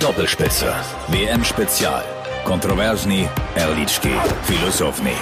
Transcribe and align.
Doppelspitze. 0.00 0.72
WM 1.08 1.42
Spezial. 1.42 2.04
Kontroversni, 2.44 3.28
Erlički, 3.56 4.12
Filosofni. 4.44 5.12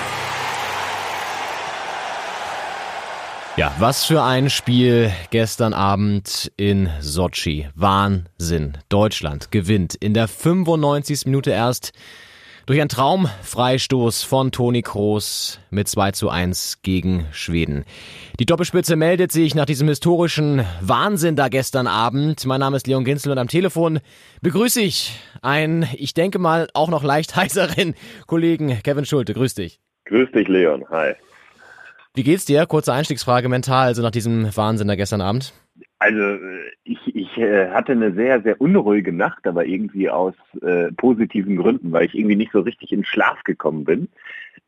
Ja, 3.56 3.72
was 3.78 4.04
für 4.04 4.22
ein 4.22 4.50
Spiel 4.50 5.10
gestern 5.30 5.72
Abend 5.72 6.52
in 6.58 6.90
Sochi. 7.00 7.70
Wahnsinn. 7.74 8.76
Deutschland 8.90 9.50
gewinnt 9.50 9.94
in 9.94 10.12
der 10.12 10.28
95. 10.28 11.24
Minute 11.24 11.52
erst 11.52 11.92
durch 12.66 12.80
einen 12.80 12.88
Traumfreistoß 12.88 14.24
von 14.24 14.50
Toni 14.50 14.82
Kroos 14.82 15.60
mit 15.70 15.86
2 15.88 16.10
zu 16.10 16.28
1 16.28 16.82
gegen 16.82 17.26
Schweden. 17.30 17.84
Die 18.40 18.44
Doppelspitze 18.44 18.96
meldet 18.96 19.30
sich 19.30 19.54
nach 19.54 19.66
diesem 19.66 19.88
historischen 19.88 20.64
Wahnsinn 20.80 21.36
da 21.36 21.48
gestern 21.48 21.86
Abend. 21.86 22.44
Mein 22.44 22.60
Name 22.60 22.76
ist 22.76 22.88
Leon 22.88 23.04
Ginzel 23.04 23.30
und 23.30 23.38
am 23.38 23.48
Telefon 23.48 24.00
begrüße 24.42 24.80
ich 24.80 25.18
einen, 25.42 25.86
ich 25.94 26.12
denke 26.12 26.40
mal, 26.40 26.68
auch 26.74 26.88
noch 26.88 27.04
leicht 27.04 27.36
heißeren 27.36 27.94
Kollegen 28.26 28.80
Kevin 28.82 29.04
Schulte. 29.04 29.32
Grüß 29.32 29.54
dich. 29.54 29.78
Grüß 30.06 30.32
dich, 30.32 30.48
Leon. 30.48 30.84
Hi. 30.90 31.14
Wie 32.14 32.24
geht's 32.24 32.46
dir? 32.46 32.66
Kurze 32.66 32.92
Einstiegsfrage 32.92 33.48
mental, 33.48 33.86
also 33.86 34.02
nach 34.02 34.10
diesem 34.10 34.54
Wahnsinn 34.56 34.88
da 34.88 34.96
gestern 34.96 35.20
Abend. 35.20 35.52
Also 35.98 36.38
ich, 36.84 36.98
ich 37.14 37.38
äh, 37.38 37.70
hatte 37.70 37.92
eine 37.92 38.12
sehr, 38.12 38.42
sehr 38.42 38.60
unruhige 38.60 39.12
Nacht, 39.12 39.46
aber 39.46 39.64
irgendwie 39.64 40.10
aus 40.10 40.34
äh, 40.60 40.92
positiven 40.92 41.56
Gründen, 41.56 41.90
weil 41.92 42.04
ich 42.04 42.14
irgendwie 42.14 42.36
nicht 42.36 42.52
so 42.52 42.60
richtig 42.60 42.92
in 42.92 43.04
Schlaf 43.04 43.42
gekommen 43.44 43.84
bin, 43.84 44.08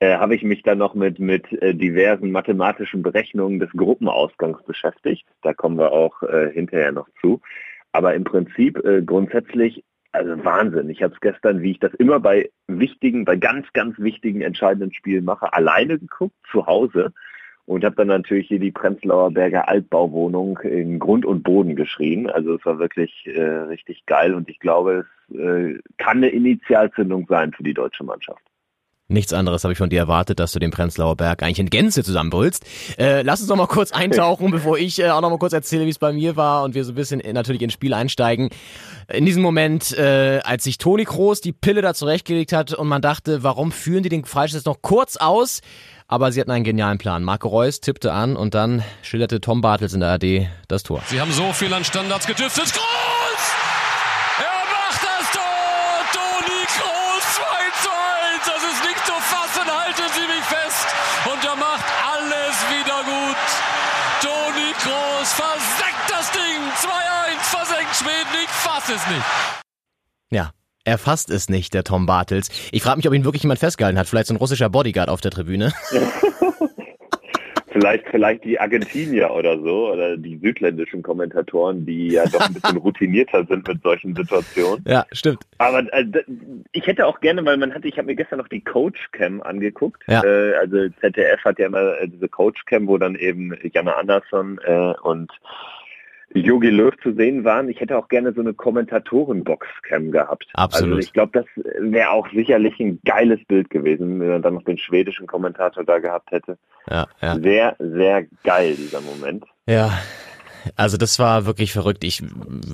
äh, 0.00 0.16
habe 0.16 0.34
ich 0.34 0.42
mich 0.42 0.62
dann 0.62 0.78
noch 0.78 0.94
mit, 0.94 1.18
mit 1.18 1.52
äh, 1.60 1.74
diversen 1.74 2.30
mathematischen 2.30 3.02
Berechnungen 3.02 3.58
des 3.58 3.70
Gruppenausgangs 3.72 4.62
beschäftigt. 4.64 5.26
Da 5.42 5.52
kommen 5.52 5.76
wir 5.76 5.92
auch 5.92 6.22
äh, 6.22 6.50
hinterher 6.52 6.92
noch 6.92 7.08
zu. 7.20 7.42
Aber 7.92 8.14
im 8.14 8.24
Prinzip 8.24 8.82
äh, 8.84 9.02
grundsätzlich, 9.02 9.84
also 10.12 10.42
Wahnsinn. 10.44 10.88
Ich 10.88 11.02
habe 11.02 11.12
es 11.12 11.20
gestern, 11.20 11.60
wie 11.60 11.72
ich 11.72 11.78
das 11.78 11.92
immer 11.94 12.20
bei 12.20 12.48
wichtigen, 12.68 13.26
bei 13.26 13.36
ganz, 13.36 13.66
ganz 13.74 13.98
wichtigen, 13.98 14.40
entscheidenden 14.40 14.94
Spielen 14.94 15.24
mache, 15.24 15.52
alleine 15.52 15.98
geguckt, 15.98 16.36
zu 16.50 16.66
Hause 16.66 17.12
und 17.68 17.84
habe 17.84 17.96
dann 17.96 18.08
natürlich 18.08 18.48
hier 18.48 18.58
die 18.58 18.70
Prenzlauer 18.70 19.30
Berger 19.30 19.68
Altbauwohnung 19.68 20.58
in 20.60 20.98
Grund 20.98 21.26
und 21.26 21.42
Boden 21.42 21.76
geschrien. 21.76 22.30
Also 22.30 22.54
es 22.54 22.64
war 22.64 22.78
wirklich 22.78 23.26
äh, 23.26 23.42
richtig 23.42 24.06
geil 24.06 24.32
und 24.34 24.48
ich 24.48 24.58
glaube, 24.58 25.04
es 25.28 25.36
äh, 25.36 25.78
kann 25.98 26.16
eine 26.16 26.28
Initialzündung 26.28 27.26
sein 27.28 27.52
für 27.52 27.62
die 27.62 27.74
deutsche 27.74 28.04
Mannschaft. 28.04 28.42
Nichts 29.10 29.32
anderes 29.32 29.64
habe 29.64 29.72
ich 29.72 29.78
von 29.78 29.88
dir 29.88 30.00
erwartet, 30.00 30.38
dass 30.38 30.52
du 30.52 30.58
den 30.58 30.70
Prenzlauer 30.70 31.16
Berg 31.16 31.42
eigentlich 31.42 31.60
in 31.60 31.70
Gänze 31.70 32.04
zusammenbrüllst. 32.04 32.62
Äh, 32.98 33.22
lass 33.22 33.40
uns 33.40 33.48
noch 33.48 33.56
mal 33.56 33.66
kurz 33.66 33.90
eintauchen, 33.90 34.50
bevor 34.50 34.76
ich 34.76 34.98
äh, 34.98 35.08
auch 35.08 35.22
noch 35.22 35.30
mal 35.30 35.38
kurz 35.38 35.54
erzähle, 35.54 35.86
wie 35.86 35.90
es 35.90 35.98
bei 35.98 36.12
mir 36.12 36.36
war 36.36 36.62
und 36.62 36.74
wir 36.74 36.84
so 36.84 36.92
ein 36.92 36.94
bisschen 36.94 37.20
äh, 37.20 37.32
natürlich 37.32 37.62
ins 37.62 37.72
Spiel 37.72 37.94
einsteigen. 37.94 38.50
In 39.10 39.24
diesem 39.24 39.42
Moment, 39.42 39.96
äh, 39.96 40.40
als 40.44 40.64
sich 40.64 40.76
Toni 40.76 41.06
Kroos 41.06 41.40
die 41.40 41.52
Pille 41.52 41.80
da 41.80 41.94
zurechtgelegt 41.94 42.52
hat 42.52 42.74
und 42.74 42.86
man 42.86 43.00
dachte, 43.00 43.42
warum 43.42 43.72
führen 43.72 44.02
die 44.02 44.10
den 44.10 44.26
Freistoß 44.26 44.66
noch 44.66 44.82
kurz 44.82 45.16
aus? 45.16 45.62
Aber 46.06 46.30
sie 46.30 46.42
hatten 46.42 46.50
einen 46.50 46.64
genialen 46.64 46.98
Plan. 46.98 47.24
Marco 47.24 47.48
Reus 47.48 47.80
tippte 47.80 48.12
an 48.12 48.36
und 48.36 48.54
dann 48.54 48.82
schilderte 49.00 49.40
Tom 49.40 49.62
Bartels 49.62 49.94
in 49.94 50.00
der 50.00 50.10
AD 50.10 50.50
das 50.68 50.82
Tor. 50.82 51.02
Sie 51.06 51.18
haben 51.18 51.32
so 51.32 51.54
viel 51.54 51.72
an 51.72 51.82
Standards 51.82 52.26
gedüftet. 52.26 52.74
Groß! 52.74 53.17
Toni 64.20 64.72
Groß 64.82 65.32
versenkt 65.32 66.08
das 66.08 66.30
Ding. 66.32 66.62
2-1 66.76 67.42
versenkt 67.42 67.96
Schweden. 67.96 68.44
Ich 68.44 68.50
fasse 68.50 68.94
es 68.94 69.06
nicht. 69.08 69.24
Ja, 70.30 70.52
er 70.84 70.98
fasst 70.98 71.30
es 71.30 71.48
nicht, 71.48 71.74
der 71.74 71.84
Tom 71.84 72.06
Bartels. 72.06 72.48
Ich 72.72 72.82
frage 72.82 72.96
mich, 72.96 73.08
ob 73.08 73.14
ihn 73.14 73.24
wirklich 73.24 73.42
jemand 73.42 73.60
festgehalten 73.60 73.98
hat. 73.98 74.08
Vielleicht 74.08 74.28
so 74.28 74.34
ein 74.34 74.38
russischer 74.38 74.70
Bodyguard 74.70 75.08
auf 75.08 75.20
der 75.20 75.30
Tribüne. 75.30 75.72
vielleicht, 77.70 78.08
vielleicht 78.08 78.44
die 78.44 78.58
Argentinier 78.58 79.30
oder 79.30 79.58
so 79.58 79.92
oder 79.92 80.16
die 80.16 80.38
südländischen 80.38 81.02
Kommentatoren, 81.02 81.84
die 81.86 82.08
ja 82.08 82.26
doch 82.26 82.40
ein 82.40 82.54
bisschen 82.54 82.76
routinierter 82.78 83.44
sind 83.46 83.66
mit 83.66 83.82
solchen 83.82 84.14
Situationen. 84.14 84.84
Ja, 84.86 85.06
stimmt. 85.12 85.42
Aber 85.58 85.80
äh, 85.92 86.04
ich 86.72 86.86
hätte 86.86 87.06
auch 87.06 87.20
gerne, 87.20 87.44
weil 87.44 87.56
man 87.56 87.74
hatte, 87.74 87.88
ich 87.88 87.98
habe 87.98 88.06
mir 88.06 88.16
gestern 88.16 88.38
noch 88.38 88.48
die 88.48 88.62
Coach 88.62 89.10
Cam 89.12 89.42
angeguckt. 89.42 90.02
Ja. 90.06 90.22
Äh, 90.24 90.54
also 90.54 90.88
ZDF 91.00 91.44
hat 91.44 91.58
ja 91.58 91.66
immer 91.66 91.98
äh, 92.00 92.08
diese 92.08 92.28
Coach 92.28 92.64
Cam, 92.66 92.86
wo 92.86 92.98
dann 92.98 93.14
eben 93.14 93.54
Janne 93.72 93.96
Andersson 93.96 94.58
äh, 94.64 94.94
und 95.02 95.30
Yogi 96.34 96.70
Löw 96.70 96.94
zu 97.02 97.12
sehen 97.14 97.44
waren. 97.44 97.68
Ich 97.68 97.80
hätte 97.80 97.96
auch 97.96 98.08
gerne 98.08 98.32
so 98.32 98.40
eine 98.40 98.52
Kommentatoren-Boxcam 98.54 100.10
gehabt. 100.10 100.46
Absolut. 100.54 100.96
Also 100.96 100.98
ich 100.98 101.12
glaube, 101.12 101.32
das 101.32 101.46
wäre 101.80 102.10
auch 102.10 102.28
sicherlich 102.30 102.78
ein 102.80 103.00
geiles 103.04 103.44
Bild 103.46 103.70
gewesen, 103.70 104.20
wenn 104.20 104.28
man 104.28 104.42
dann 104.42 104.54
noch 104.54 104.64
den 104.64 104.78
schwedischen 104.78 105.26
Kommentator 105.26 105.84
da 105.84 105.98
gehabt 105.98 106.30
hätte. 106.30 106.58
Ja, 106.90 107.06
ja. 107.20 107.38
Sehr, 107.38 107.76
sehr 107.78 108.26
geil, 108.44 108.74
dieser 108.76 109.00
Moment. 109.00 109.44
Ja, 109.66 109.98
also 110.76 110.96
das 110.96 111.18
war 111.18 111.46
wirklich 111.46 111.72
verrückt. 111.72 112.04
Ich 112.04 112.22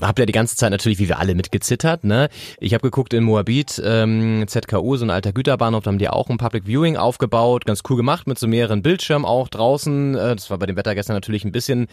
habe 0.00 0.22
ja 0.22 0.26
die 0.26 0.32
ganze 0.32 0.56
Zeit 0.56 0.70
natürlich, 0.70 0.98
wie 0.98 1.08
wir 1.08 1.18
alle, 1.18 1.34
mitgezittert. 1.34 2.04
Ne? 2.04 2.28
Ich 2.60 2.74
habe 2.74 2.82
geguckt 2.82 3.14
in 3.14 3.24
Moabit, 3.24 3.80
ähm, 3.84 4.44
ZKU, 4.46 4.96
so 4.96 5.04
ein 5.04 5.10
alter 5.10 5.32
Güterbahnhof, 5.32 5.84
da 5.84 5.88
haben 5.90 5.98
die 5.98 6.08
auch 6.08 6.28
ein 6.30 6.38
Public 6.38 6.64
Viewing 6.66 6.96
aufgebaut, 6.96 7.64
ganz 7.66 7.82
cool 7.88 7.96
gemacht, 7.96 8.26
mit 8.26 8.38
so 8.38 8.46
mehreren 8.46 8.82
Bildschirmen 8.82 9.24
auch 9.24 9.48
draußen. 9.48 10.14
Äh, 10.14 10.36
das 10.36 10.50
war 10.50 10.58
bei 10.58 10.66
dem 10.66 10.76
Wetter 10.76 10.94
gestern 10.94 11.14
natürlich 11.14 11.44
ein 11.44 11.52
bisschen 11.52 11.88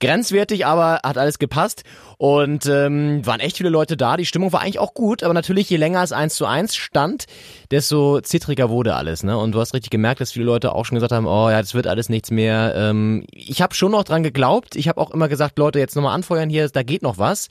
grenzwertig, 0.00 0.66
aber 0.66 1.00
hat 1.02 1.18
alles 1.18 1.38
gepasst. 1.38 1.84
Und 2.18 2.64
ähm, 2.66 3.26
waren 3.26 3.40
echt 3.40 3.58
viele 3.58 3.68
Leute 3.68 3.96
da. 3.96 4.16
Die 4.16 4.24
Stimmung 4.24 4.52
war 4.52 4.62
eigentlich 4.62 4.78
auch 4.78 4.94
gut, 4.94 5.22
aber 5.22 5.34
natürlich, 5.34 5.68
je 5.68 5.76
länger 5.76 6.02
es 6.02 6.12
eins 6.12 6.34
zu 6.34 6.46
eins 6.46 6.74
stand, 6.74 7.26
desto 7.70 8.20
zittriger 8.20 8.70
wurde 8.70 8.94
alles. 8.94 9.22
Ne? 9.22 9.36
Und 9.36 9.52
du 9.52 9.60
hast 9.60 9.74
richtig 9.74 9.90
gemerkt, 9.90 10.20
dass 10.20 10.32
viele 10.32 10.46
Leute 10.46 10.74
auch 10.74 10.84
schon 10.84 10.96
gesagt 10.96 11.12
haben, 11.12 11.26
oh 11.26 11.50
ja, 11.50 11.60
das 11.60 11.74
wird 11.74 11.86
alles 11.86 12.08
nichts 12.08 12.30
mehr. 12.30 12.72
Ähm, 12.74 13.26
ich 13.32 13.60
habe 13.60 13.74
schon 13.74 13.92
noch 13.92 14.04
dran 14.04 14.22
geglaubt. 14.22 14.76
Ich 14.76 14.88
habe 14.88 15.00
auch 15.00 15.10
immer 15.10 15.28
gesagt, 15.28 15.35
Leute, 15.58 15.78
jetzt 15.78 15.96
nochmal 15.96 16.14
anfeuern 16.14 16.50
hier, 16.50 16.68
da 16.68 16.82
geht 16.82 17.02
noch 17.02 17.18
was. 17.18 17.48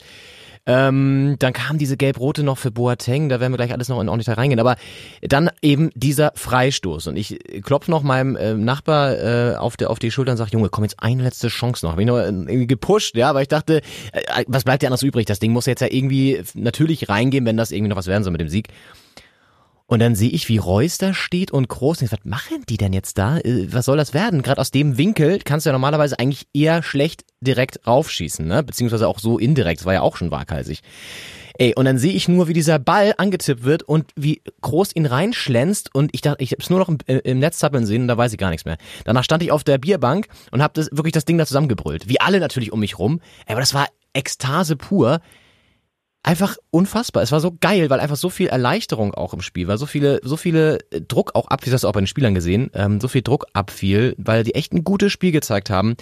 Ähm, 0.68 1.36
dann 1.38 1.52
kam 1.52 1.78
diese 1.78 1.96
gelb-rote 1.96 2.42
noch 2.42 2.58
für 2.58 2.72
Boateng, 2.72 3.28
da 3.28 3.38
werden 3.38 3.52
wir 3.52 3.56
gleich 3.56 3.72
alles 3.72 3.88
noch 3.88 4.00
in 4.00 4.08
ordentlich 4.08 4.36
reingehen. 4.36 4.58
Aber 4.58 4.74
dann 5.22 5.48
eben 5.62 5.90
dieser 5.94 6.32
Freistoß. 6.34 7.06
Und 7.06 7.16
ich 7.16 7.38
klopfe 7.62 7.90
noch 7.90 8.02
meinem 8.02 8.34
äh, 8.34 8.54
Nachbar 8.54 9.16
äh, 9.16 9.54
auf, 9.56 9.76
der, 9.76 9.90
auf 9.90 10.00
die 10.00 10.10
Schulter 10.10 10.32
und 10.32 10.38
sage, 10.38 10.50
Junge, 10.52 10.68
komm 10.68 10.82
jetzt 10.82 10.96
eine 10.98 11.22
letzte 11.22 11.48
Chance 11.48 11.86
noch. 11.86 11.92
Habe 11.92 12.02
ich 12.02 12.08
noch 12.08 12.18
irgendwie 12.18 12.66
gepusht, 12.66 13.16
ja, 13.16 13.32
weil 13.32 13.42
ich 13.42 13.48
dachte, 13.48 13.80
äh, 14.12 14.44
was 14.48 14.64
bleibt 14.64 14.82
dir 14.82 14.88
anders 14.88 15.04
übrig? 15.04 15.26
Das 15.26 15.38
Ding 15.38 15.52
muss 15.52 15.66
jetzt 15.66 15.80
ja 15.80 15.88
irgendwie 15.88 16.42
natürlich 16.54 17.08
reingehen, 17.08 17.46
wenn 17.46 17.56
das 17.56 17.70
irgendwie 17.70 17.90
noch 17.90 17.96
was 17.96 18.08
werden 18.08 18.24
soll 18.24 18.32
mit 18.32 18.40
dem 18.40 18.48
Sieg. 18.48 18.68
Und 19.88 20.00
dann 20.00 20.16
sehe 20.16 20.30
ich, 20.30 20.48
wie 20.48 20.58
Reus 20.58 20.98
da 20.98 21.14
steht 21.14 21.52
und 21.52 21.68
groß. 21.68 22.02
Was 22.02 22.24
machen 22.24 22.64
die 22.68 22.76
denn 22.76 22.92
jetzt 22.92 23.18
da? 23.18 23.38
Äh, 23.38 23.72
was 23.72 23.84
soll 23.84 23.96
das 23.96 24.14
werden? 24.14 24.42
Gerade 24.42 24.60
aus 24.60 24.72
dem 24.72 24.98
Winkel 24.98 25.38
kannst 25.44 25.64
du 25.64 25.68
ja 25.68 25.72
normalerweise 25.72 26.18
eigentlich 26.18 26.48
eher 26.52 26.82
schlecht 26.82 27.24
direkt 27.40 27.86
raufschießen, 27.86 28.46
ne? 28.46 28.64
Beziehungsweise 28.64 29.06
auch 29.06 29.20
so 29.20 29.38
indirekt. 29.38 29.80
Das 29.80 29.86
war 29.86 29.94
ja 29.94 30.00
auch 30.02 30.16
schon 30.16 30.32
waghalsig. 30.32 30.82
Ey, 31.58 31.72
und 31.74 31.86
dann 31.86 31.98
sehe 31.98 32.12
ich 32.12 32.28
nur, 32.28 32.48
wie 32.48 32.52
dieser 32.52 32.78
Ball 32.78 33.14
angetippt 33.16 33.64
wird 33.64 33.82
und 33.84 34.10
wie 34.14 34.42
groß 34.60 34.94
ihn 34.94 35.06
reinschlänzt 35.06 35.94
und 35.94 36.10
ich 36.14 36.20
dachte, 36.20 36.42
ich 36.42 36.50
habe 36.50 36.62
es 36.62 36.68
nur 36.68 36.80
noch 36.80 36.88
im, 36.88 36.98
äh, 37.06 37.18
im 37.18 37.38
Netz 37.38 37.58
zappeln 37.58 37.86
sehen 37.86 38.02
und 38.02 38.08
da 38.08 38.18
weiß 38.18 38.32
ich 38.32 38.38
gar 38.38 38.50
nichts 38.50 38.66
mehr. 38.66 38.76
Danach 39.04 39.24
stand 39.24 39.42
ich 39.42 39.52
auf 39.52 39.64
der 39.64 39.78
Bierbank 39.78 40.26
und 40.50 40.62
habe 40.62 40.74
das, 40.74 40.88
wirklich 40.92 41.12
das 41.12 41.24
Ding 41.24 41.38
da 41.38 41.46
zusammengebrüllt. 41.46 42.08
Wie 42.08 42.20
alle 42.20 42.40
natürlich 42.40 42.72
um 42.72 42.80
mich 42.80 42.98
rum. 42.98 43.20
Ey, 43.46 43.52
aber 43.52 43.60
das 43.60 43.72
war 43.72 43.86
Ekstase 44.12 44.76
pur 44.76 45.20
einfach 46.26 46.56
unfassbar. 46.70 47.22
Es 47.22 47.32
war 47.32 47.40
so 47.40 47.56
geil, 47.58 47.88
weil 47.88 48.00
einfach 48.00 48.16
so 48.16 48.28
viel 48.28 48.48
Erleichterung 48.48 49.14
auch 49.14 49.32
im 49.32 49.40
Spiel 49.40 49.68
war, 49.68 49.78
so 49.78 49.86
viele, 49.86 50.20
so 50.22 50.36
viele 50.36 50.80
äh, 50.90 51.00
Druck 51.00 51.34
auch 51.34 51.46
ab, 51.48 51.64
wie 51.64 51.70
das 51.70 51.84
auch 51.84 51.92
bei 51.92 52.00
den 52.00 52.06
Spielern 52.06 52.34
gesehen, 52.34 52.70
ähm, 52.74 53.00
so 53.00 53.08
viel 53.08 53.22
Druck 53.22 53.46
abfiel, 53.52 54.14
weil 54.18 54.42
die 54.42 54.54
echt 54.54 54.72
ein 54.72 54.84
gutes 54.84 55.12
Spiel 55.12 55.32
gezeigt 55.32 55.70
haben. 55.70 55.96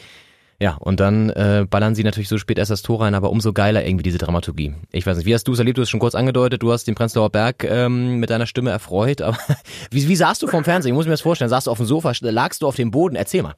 Ja, 0.60 0.76
und 0.76 1.00
dann 1.00 1.30
äh, 1.30 1.66
ballern 1.68 1.94
sie 1.94 2.04
natürlich 2.04 2.28
so 2.28 2.38
spät 2.38 2.58
erst 2.58 2.70
das 2.70 2.82
Tor 2.82 3.02
rein, 3.02 3.14
aber 3.14 3.30
umso 3.30 3.52
geiler 3.52 3.84
irgendwie 3.84 4.04
diese 4.04 4.18
Dramaturgie. 4.18 4.74
Ich 4.92 5.04
weiß 5.04 5.16
nicht, 5.16 5.26
wie 5.26 5.34
hast 5.34 5.46
du 5.46 5.52
es 5.52 5.58
erlebt? 5.58 5.76
Du 5.76 5.82
hast 5.82 5.90
schon 5.90 6.00
kurz 6.00 6.14
angedeutet, 6.14 6.62
du 6.62 6.72
hast 6.72 6.84
den 6.84 6.94
Prenzlauer 6.94 7.30
Berg 7.30 7.64
ähm, 7.64 8.18
mit 8.18 8.30
deiner 8.30 8.46
Stimme 8.46 8.70
erfreut, 8.70 9.20
aber 9.20 9.36
wie, 9.90 10.08
wie 10.08 10.16
saßt 10.16 10.42
du 10.42 10.46
vom 10.46 10.64
Fernsehen? 10.64 10.92
Ich 10.92 10.96
muss 10.96 11.06
mir 11.06 11.12
das 11.12 11.20
vorstellen. 11.20 11.50
Saßt 11.50 11.66
du 11.66 11.70
auf 11.70 11.78
dem 11.78 11.86
Sofa, 11.86 12.12
lagst 12.20 12.62
du 12.62 12.66
auf 12.66 12.76
dem 12.76 12.90
Boden? 12.90 13.16
Erzähl 13.16 13.42
mal. 13.42 13.56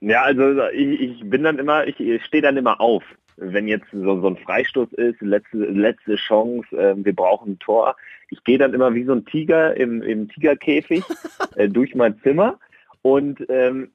Ja, 0.00 0.22
also 0.22 0.42
ich, 0.74 1.00
ich 1.00 1.30
bin 1.30 1.44
dann 1.44 1.60
immer, 1.60 1.86
ich 1.86 1.96
stehe 2.24 2.42
dann 2.42 2.56
immer 2.56 2.80
auf 2.80 3.04
wenn 3.36 3.68
jetzt 3.68 3.86
so, 3.92 4.20
so 4.20 4.26
ein 4.26 4.36
Freistoß 4.36 4.92
ist, 4.94 5.20
letzte, 5.20 5.58
letzte 5.58 6.16
Chance, 6.16 6.76
äh, 6.76 6.94
wir 6.96 7.14
brauchen 7.14 7.52
ein 7.52 7.58
Tor. 7.58 7.96
Ich 8.30 8.42
gehe 8.44 8.58
dann 8.58 8.74
immer 8.74 8.94
wie 8.94 9.04
so 9.04 9.12
ein 9.12 9.24
Tiger 9.24 9.76
im, 9.76 10.02
im 10.02 10.28
Tigerkäfig 10.28 11.02
äh, 11.56 11.68
durch 11.68 11.94
mein 11.94 12.18
Zimmer 12.22 12.58
und 13.02 13.44
ähm, 13.48 13.90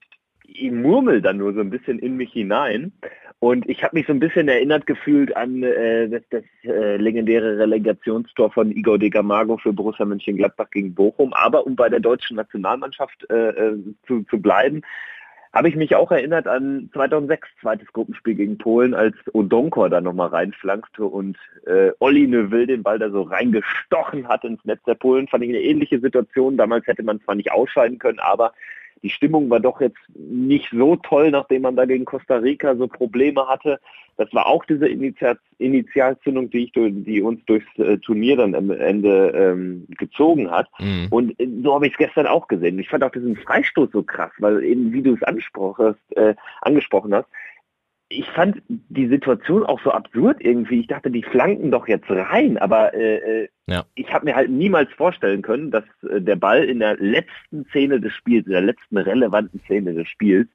ich 0.47 0.71
murmel 0.71 1.21
dann 1.21 1.37
nur 1.37 1.53
so 1.53 1.59
ein 1.59 1.69
bisschen 1.69 1.99
in 1.99 2.15
mich 2.15 2.31
hinein. 2.31 2.93
Und 3.39 3.69
ich 3.69 3.83
habe 3.83 3.95
mich 3.95 4.07
so 4.07 4.13
ein 4.13 4.19
bisschen 4.19 4.47
erinnert 4.47 4.87
gefühlt 4.87 5.35
an 5.35 5.61
äh, 5.61 6.09
das, 6.09 6.23
das 6.31 6.43
äh, 6.63 6.97
legendäre 6.97 7.59
Relegationstor 7.59 8.51
von 8.51 8.71
Igor 8.71 8.97
de 8.97 9.11
Camargo 9.11 9.57
für 9.57 9.73
Borussia 9.73 10.05
Mönchengladbach 10.05 10.71
gegen 10.71 10.95
Bochum. 10.95 11.33
Aber 11.33 11.67
um 11.67 11.75
bei 11.75 11.87
der 11.87 11.99
deutschen 11.99 12.37
Nationalmannschaft 12.37 13.29
äh, 13.29 13.49
äh 13.49 13.77
zu, 14.07 14.23
zu 14.23 14.41
bleiben, 14.41 14.81
habe 15.53 15.69
ich 15.69 15.75
mich 15.75 15.95
auch 15.95 16.11
erinnert 16.11 16.47
an 16.47 16.89
2006, 16.93 17.47
zweites 17.61 17.91
Gruppenspiel 17.93 18.35
gegen 18.35 18.57
Polen, 18.57 18.93
als 18.93 19.15
Odonkor 19.33 19.89
da 19.89 20.01
nochmal 20.01 20.29
reinflankte 20.29 21.03
und 21.03 21.37
äh, 21.65 21.91
Olli 21.99 22.27
Neuville 22.27 22.67
den 22.67 22.83
Ball 22.83 22.99
da 22.99 23.09
so 23.09 23.23
reingestochen 23.23 24.27
hat 24.27 24.43
ins 24.43 24.63
Netz 24.65 24.83
der 24.85 24.95
Polen. 24.95 25.27
Fand 25.27 25.43
ich 25.43 25.49
eine 25.49 25.61
ähnliche 25.61 25.99
Situation. 25.99 26.57
Damals 26.57 26.85
hätte 26.87 27.03
man 27.03 27.21
zwar 27.21 27.35
nicht 27.35 27.51
ausscheiden 27.51 27.99
können, 27.99 28.19
aber 28.19 28.53
die 29.03 29.09
Stimmung 29.09 29.49
war 29.49 29.59
doch 29.59 29.81
jetzt 29.81 29.97
nicht 30.15 30.69
so 30.71 30.95
toll, 30.95 31.31
nachdem 31.31 31.63
man 31.63 31.75
da 31.75 31.85
gegen 31.85 32.05
Costa 32.05 32.37
Rica 32.37 32.75
so 32.75 32.87
Probleme 32.87 33.47
hatte. 33.47 33.79
Das 34.17 34.33
war 34.33 34.47
auch 34.47 34.65
diese 34.65 34.87
Initial 34.87 35.37
Initialzündung, 35.59 36.49
die, 36.49 36.65
ich, 36.65 36.71
die 36.73 37.21
uns 37.21 37.43
durchs 37.45 37.67
äh, 37.77 37.97
Turnier 37.97 38.37
dann 38.37 38.53
am 38.53 38.69
Ende 38.69 39.29
ähm, 39.35 39.87
gezogen 39.97 40.51
hat. 40.51 40.67
Mhm. 40.79 41.07
Und 41.09 41.39
äh, 41.39 41.47
so 41.63 41.73
habe 41.73 41.87
ich 41.87 41.93
es 41.93 41.97
gestern 41.97 42.27
auch 42.27 42.47
gesehen. 42.47 42.77
Ich 42.79 42.89
fand 42.89 43.03
auch 43.03 43.11
diesen 43.11 43.35
Freistoß 43.35 43.89
so 43.91 44.03
krass, 44.03 44.31
weil 44.37 44.63
eben, 44.63 44.93
wie 44.93 45.01
du 45.01 45.15
es 45.15 45.21
äh, 45.21 46.35
angesprochen 46.61 47.13
hast, 47.15 47.27
ich 48.09 48.27
fand 48.29 48.61
die 48.67 49.07
Situation 49.07 49.63
auch 49.63 49.81
so 49.81 49.91
absurd 49.91 50.37
irgendwie. 50.39 50.79
Ich 50.79 50.87
dachte, 50.87 51.11
die 51.11 51.23
flanken 51.23 51.71
doch 51.71 51.87
jetzt 51.87 52.09
rein, 52.09 52.57
aber 52.57 52.93
äh, 52.93 53.43
äh 53.43 53.49
ja. 53.67 53.85
ich 53.95 54.13
habe 54.13 54.25
mir 54.25 54.35
halt 54.35 54.49
niemals 54.49 54.89
vorstellen 54.93 55.41
können, 55.41 55.71
dass 55.71 55.83
äh, 56.09 56.21
der 56.21 56.37
Ball 56.37 56.63
in 56.63 56.79
der 56.79 56.95
letzten 56.97 57.65
Szene 57.65 57.99
des 57.99 58.13
Spiels, 58.13 58.45
in 58.45 58.53
der 58.53 58.61
letzten 58.61 58.97
relevanten 58.97 59.59
Szene 59.65 59.93
des 59.93 60.07
Spiels, 60.07 60.47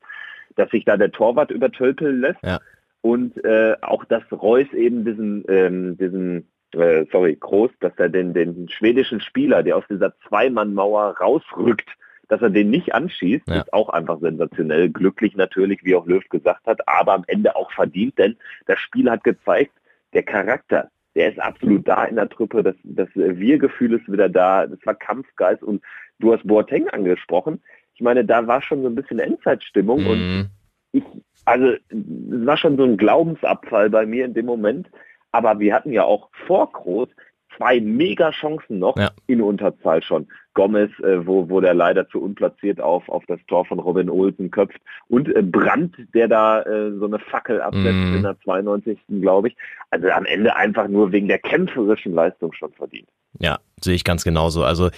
dass 0.56 0.70
sich 0.70 0.84
da 0.86 0.96
der 0.96 1.12
Torwart 1.12 1.50
übertölpeln 1.50 2.20
lässt 2.20 2.42
ja. 2.42 2.58
und 3.02 3.42
äh, 3.44 3.76
auch, 3.82 4.04
dass 4.06 4.22
Reus 4.32 4.72
eben 4.72 5.04
diesen, 5.04 5.44
ähm, 5.48 5.98
diesen 5.98 6.48
äh, 6.72 7.04
sorry, 7.12 7.36
Groß, 7.36 7.70
dass 7.80 7.92
er 7.98 8.08
den, 8.08 8.32
den 8.32 8.68
schwedischen 8.70 9.20
Spieler, 9.20 9.62
der 9.62 9.76
aus 9.76 9.84
dieser 9.90 10.14
Zweimannmauer 10.28 11.18
rausrückt, 11.18 11.90
dass 12.32 12.40
er 12.40 12.48
den 12.48 12.70
nicht 12.70 12.94
anschießt, 12.94 13.46
ja. 13.46 13.60
ist 13.60 13.74
auch 13.74 13.90
einfach 13.90 14.18
sensationell. 14.20 14.88
Glücklich 14.88 15.36
natürlich, 15.36 15.84
wie 15.84 15.94
auch 15.94 16.06
Löw 16.06 16.26
gesagt 16.30 16.66
hat, 16.66 16.80
aber 16.88 17.12
am 17.12 17.24
Ende 17.26 17.54
auch 17.56 17.70
verdient, 17.72 18.18
denn 18.18 18.38
das 18.64 18.78
Spiel 18.78 19.10
hat 19.10 19.22
gezeigt, 19.22 19.72
der 20.14 20.22
Charakter, 20.22 20.88
der 21.14 21.30
ist 21.30 21.38
absolut 21.38 21.86
da 21.86 22.04
in 22.04 22.16
der 22.16 22.30
Truppe, 22.30 22.62
das, 22.62 22.74
das 22.84 23.08
Wir-Gefühl 23.14 23.92
ist 23.92 24.10
wieder 24.10 24.30
da, 24.30 24.66
das 24.66 24.78
war 24.86 24.94
Kampfgeist 24.94 25.62
und 25.62 25.82
du 26.20 26.32
hast 26.32 26.46
Boateng 26.46 26.88
angesprochen. 26.88 27.62
Ich 27.94 28.00
meine, 28.00 28.24
da 28.24 28.46
war 28.46 28.62
schon 28.62 28.80
so 28.80 28.88
ein 28.88 28.94
bisschen 28.94 29.18
Endzeitstimmung 29.18 30.00
mhm. 30.00 30.06
und 30.06 30.50
ich, 30.92 31.04
also 31.44 31.66
es 31.66 32.46
war 32.46 32.56
schon 32.56 32.78
so 32.78 32.84
ein 32.84 32.96
Glaubensabfall 32.96 33.90
bei 33.90 34.06
mir 34.06 34.24
in 34.24 34.32
dem 34.32 34.46
Moment. 34.46 34.90
Aber 35.32 35.60
wir 35.60 35.74
hatten 35.74 35.92
ja 35.92 36.04
auch 36.04 36.30
vor 36.46 36.72
Groß 36.72 37.10
zwei 37.56 37.80
Mega-Chancen 37.80 38.78
noch 38.78 38.96
ja. 38.96 39.10
in 39.26 39.40
Unterzahl 39.40 40.02
schon. 40.02 40.26
Gomez, 40.54 40.90
äh, 41.00 41.26
wo, 41.26 41.48
wo 41.48 41.60
der 41.60 41.74
leider 41.74 42.08
zu 42.08 42.20
unplatziert 42.20 42.80
auf, 42.80 43.08
auf 43.08 43.24
das 43.26 43.40
Tor 43.46 43.64
von 43.64 43.78
Robin 43.78 44.10
Olsen 44.10 44.50
köpft 44.50 44.80
und 45.08 45.34
äh, 45.34 45.42
Brandt, 45.42 45.96
der 46.14 46.28
da 46.28 46.62
äh, 46.62 46.92
so 46.98 47.06
eine 47.06 47.18
Fackel 47.18 47.60
absetzt 47.60 47.86
mm. 47.86 48.16
in 48.16 48.22
der 48.22 48.38
92. 48.44 48.98
glaube 49.20 49.48
ich. 49.48 49.56
Also 49.90 50.08
am 50.10 50.26
Ende 50.26 50.54
einfach 50.54 50.88
nur 50.88 51.12
wegen 51.12 51.28
der 51.28 51.38
kämpferischen 51.38 52.14
Leistung 52.14 52.52
schon 52.52 52.72
verdient. 52.72 53.08
Ja, 53.38 53.60
sehe 53.80 53.94
ich 53.94 54.04
ganz 54.04 54.24
genauso. 54.24 54.64
Also 54.64 54.90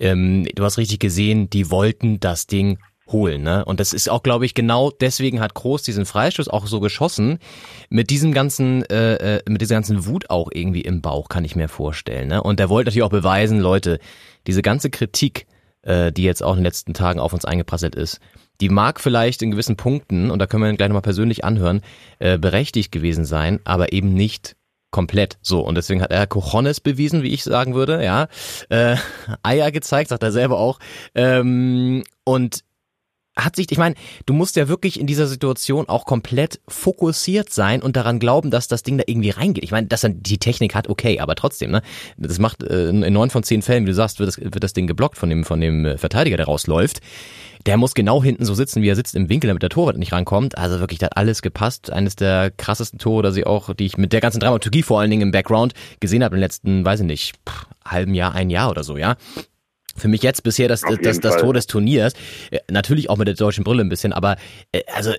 ähm, 0.00 0.46
du 0.54 0.64
hast 0.64 0.78
richtig 0.78 0.98
gesehen, 0.98 1.50
die 1.50 1.70
wollten 1.70 2.18
das 2.18 2.46
Ding 2.46 2.78
holen. 3.12 3.42
Ne? 3.42 3.64
Und 3.64 3.80
das 3.80 3.92
ist 3.92 4.08
auch, 4.08 4.22
glaube 4.22 4.46
ich, 4.46 4.54
genau 4.54 4.90
deswegen 4.90 5.40
hat 5.40 5.54
Groß 5.54 5.82
diesen 5.82 6.06
Freistoß 6.06 6.48
auch 6.48 6.66
so 6.66 6.80
geschossen. 6.80 7.38
Mit 7.88 8.10
diesem 8.10 8.32
ganzen, 8.32 8.84
äh, 8.86 9.36
äh, 9.36 9.42
mit 9.48 9.60
dieser 9.60 9.76
ganzen 9.76 10.06
Wut 10.06 10.30
auch 10.30 10.48
irgendwie 10.52 10.82
im 10.82 11.02
Bauch, 11.02 11.28
kann 11.28 11.44
ich 11.44 11.56
mir 11.56 11.68
vorstellen. 11.68 12.28
Ne? 12.28 12.42
Und 12.42 12.58
der 12.58 12.68
wollte 12.68 12.88
natürlich 12.88 13.04
auch 13.04 13.10
beweisen, 13.10 13.60
Leute, 13.60 13.98
diese 14.46 14.62
ganze 14.62 14.90
Kritik, 14.90 15.46
äh, 15.82 16.12
die 16.12 16.24
jetzt 16.24 16.42
auch 16.42 16.52
in 16.52 16.58
den 16.58 16.64
letzten 16.64 16.94
Tagen 16.94 17.20
auf 17.20 17.32
uns 17.32 17.44
eingeprasselt 17.44 17.94
ist, 17.94 18.20
die 18.60 18.68
mag 18.68 19.00
vielleicht 19.00 19.42
in 19.42 19.50
gewissen 19.50 19.76
Punkten, 19.76 20.30
und 20.30 20.38
da 20.38 20.46
können 20.46 20.62
wir 20.62 20.72
gleich 20.74 20.88
nochmal 20.88 21.02
persönlich 21.02 21.44
anhören, 21.44 21.82
äh, 22.18 22.38
berechtigt 22.38 22.92
gewesen 22.92 23.24
sein, 23.24 23.60
aber 23.64 23.92
eben 23.92 24.14
nicht 24.14 24.56
komplett. 24.92 25.38
So, 25.42 25.60
und 25.60 25.74
deswegen 25.74 26.02
hat 26.02 26.12
er 26.12 26.28
Cojones 26.28 26.80
bewiesen, 26.80 27.24
wie 27.24 27.32
ich 27.32 27.42
sagen 27.42 27.74
würde, 27.74 28.04
ja. 28.04 28.28
Äh, 28.68 28.96
Eier 29.42 29.72
gezeigt, 29.72 30.10
sagt 30.10 30.22
er 30.22 30.30
selber 30.30 30.58
auch. 30.58 30.78
Ähm, 31.14 32.04
und 32.24 32.62
hat 33.36 33.56
sich, 33.56 33.70
ich 33.70 33.78
meine, 33.78 33.94
du 34.26 34.34
musst 34.34 34.56
ja 34.56 34.68
wirklich 34.68 35.00
in 35.00 35.06
dieser 35.06 35.26
Situation 35.26 35.88
auch 35.88 36.04
komplett 36.04 36.60
fokussiert 36.68 37.50
sein 37.50 37.82
und 37.82 37.96
daran 37.96 38.18
glauben, 38.18 38.50
dass 38.50 38.68
das 38.68 38.82
Ding 38.82 38.98
da 38.98 39.04
irgendwie 39.06 39.30
reingeht. 39.30 39.64
Ich 39.64 39.70
meine, 39.70 39.86
dass 39.86 40.04
er 40.04 40.10
die 40.10 40.38
Technik 40.38 40.74
hat, 40.74 40.88
okay, 40.88 41.18
aber 41.18 41.34
trotzdem, 41.34 41.70
ne? 41.70 41.82
Das 42.18 42.38
macht 42.38 42.62
äh, 42.62 42.90
in 42.90 43.12
neun 43.12 43.30
von 43.30 43.42
zehn 43.42 43.62
Fällen, 43.62 43.84
wie 43.84 43.90
du 43.90 43.94
sagst, 43.94 44.18
wird 44.18 44.28
das, 44.28 44.38
wird 44.38 44.62
das 44.62 44.74
Ding 44.74 44.86
geblockt 44.86 45.16
von 45.16 45.30
dem, 45.30 45.44
von 45.44 45.60
dem 45.60 45.84
äh, 45.86 45.98
Verteidiger, 45.98 46.36
der 46.36 46.46
rausläuft. 46.46 47.00
Der 47.64 47.76
muss 47.76 47.94
genau 47.94 48.22
hinten 48.22 48.44
so 48.44 48.54
sitzen, 48.54 48.82
wie 48.82 48.88
er 48.88 48.96
sitzt 48.96 49.14
im 49.14 49.28
Winkel, 49.28 49.48
damit 49.48 49.62
der 49.62 49.70
Torwart 49.70 49.96
nicht 49.96 50.12
rankommt. 50.12 50.58
Also 50.58 50.80
wirklich, 50.80 50.98
da 50.98 51.06
hat 51.06 51.16
alles 51.16 51.42
gepasst. 51.42 51.92
Eines 51.92 52.16
der 52.16 52.50
krassesten 52.50 52.98
Tore, 52.98 53.22
dass 53.22 53.36
ich 53.36 53.46
auch, 53.46 53.72
die 53.72 53.86
ich 53.86 53.96
mit 53.96 54.12
der 54.12 54.20
ganzen 54.20 54.40
Dramaturgie 54.40 54.82
vor 54.82 55.00
allen 55.00 55.10
Dingen 55.10 55.22
im 55.22 55.30
Background 55.30 55.72
gesehen 56.00 56.24
habe 56.24 56.34
im 56.34 56.40
letzten, 56.40 56.84
weiß 56.84 57.00
ich 57.00 57.06
nicht, 57.06 57.36
pff, 57.48 57.66
halben 57.86 58.14
Jahr, 58.14 58.34
ein 58.34 58.50
Jahr 58.50 58.70
oder 58.70 58.82
so, 58.82 58.96
ja 58.96 59.16
für 59.96 60.08
mich 60.08 60.22
jetzt 60.22 60.42
bisher 60.42 60.68
das, 60.68 60.82
das, 60.82 61.20
das 61.20 61.36
Tor 61.36 61.54
des 61.54 61.66
Turniers. 61.66 62.14
Äh, 62.50 62.60
natürlich 62.70 63.10
auch 63.10 63.16
mit 63.16 63.28
der 63.28 63.34
deutschen 63.34 63.64
Brille 63.64 63.82
ein 63.82 63.88
bisschen, 63.88 64.12
aber 64.12 64.36
äh, 64.72 64.82
also 64.94 65.12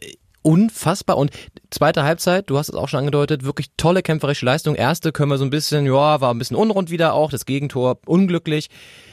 unfassbar. 0.43 1.17
Und 1.17 1.31
zweite 1.71 2.03
Halbzeit, 2.03 2.49
du 2.49 2.57
hast 2.57 2.69
es 2.69 2.75
auch 2.75 2.89
schon 2.89 2.99
angedeutet, 2.99 3.43
wirklich 3.43 3.67
tolle 3.77 4.03
kämpferische 4.03 4.45
Leistung. 4.45 4.75
Erste 4.75 5.11
können 5.11 5.31
wir 5.31 5.37
so 5.37 5.45
ein 5.45 5.49
bisschen, 5.49 5.85
ja, 5.85 6.21
war 6.21 6.33
ein 6.33 6.37
bisschen 6.37 6.57
unrund 6.57 6.91
wieder 6.91 7.13
auch. 7.13 7.31
Das 7.31 7.45
Gegentor 7.45 7.97
unglücklich. 8.05 8.69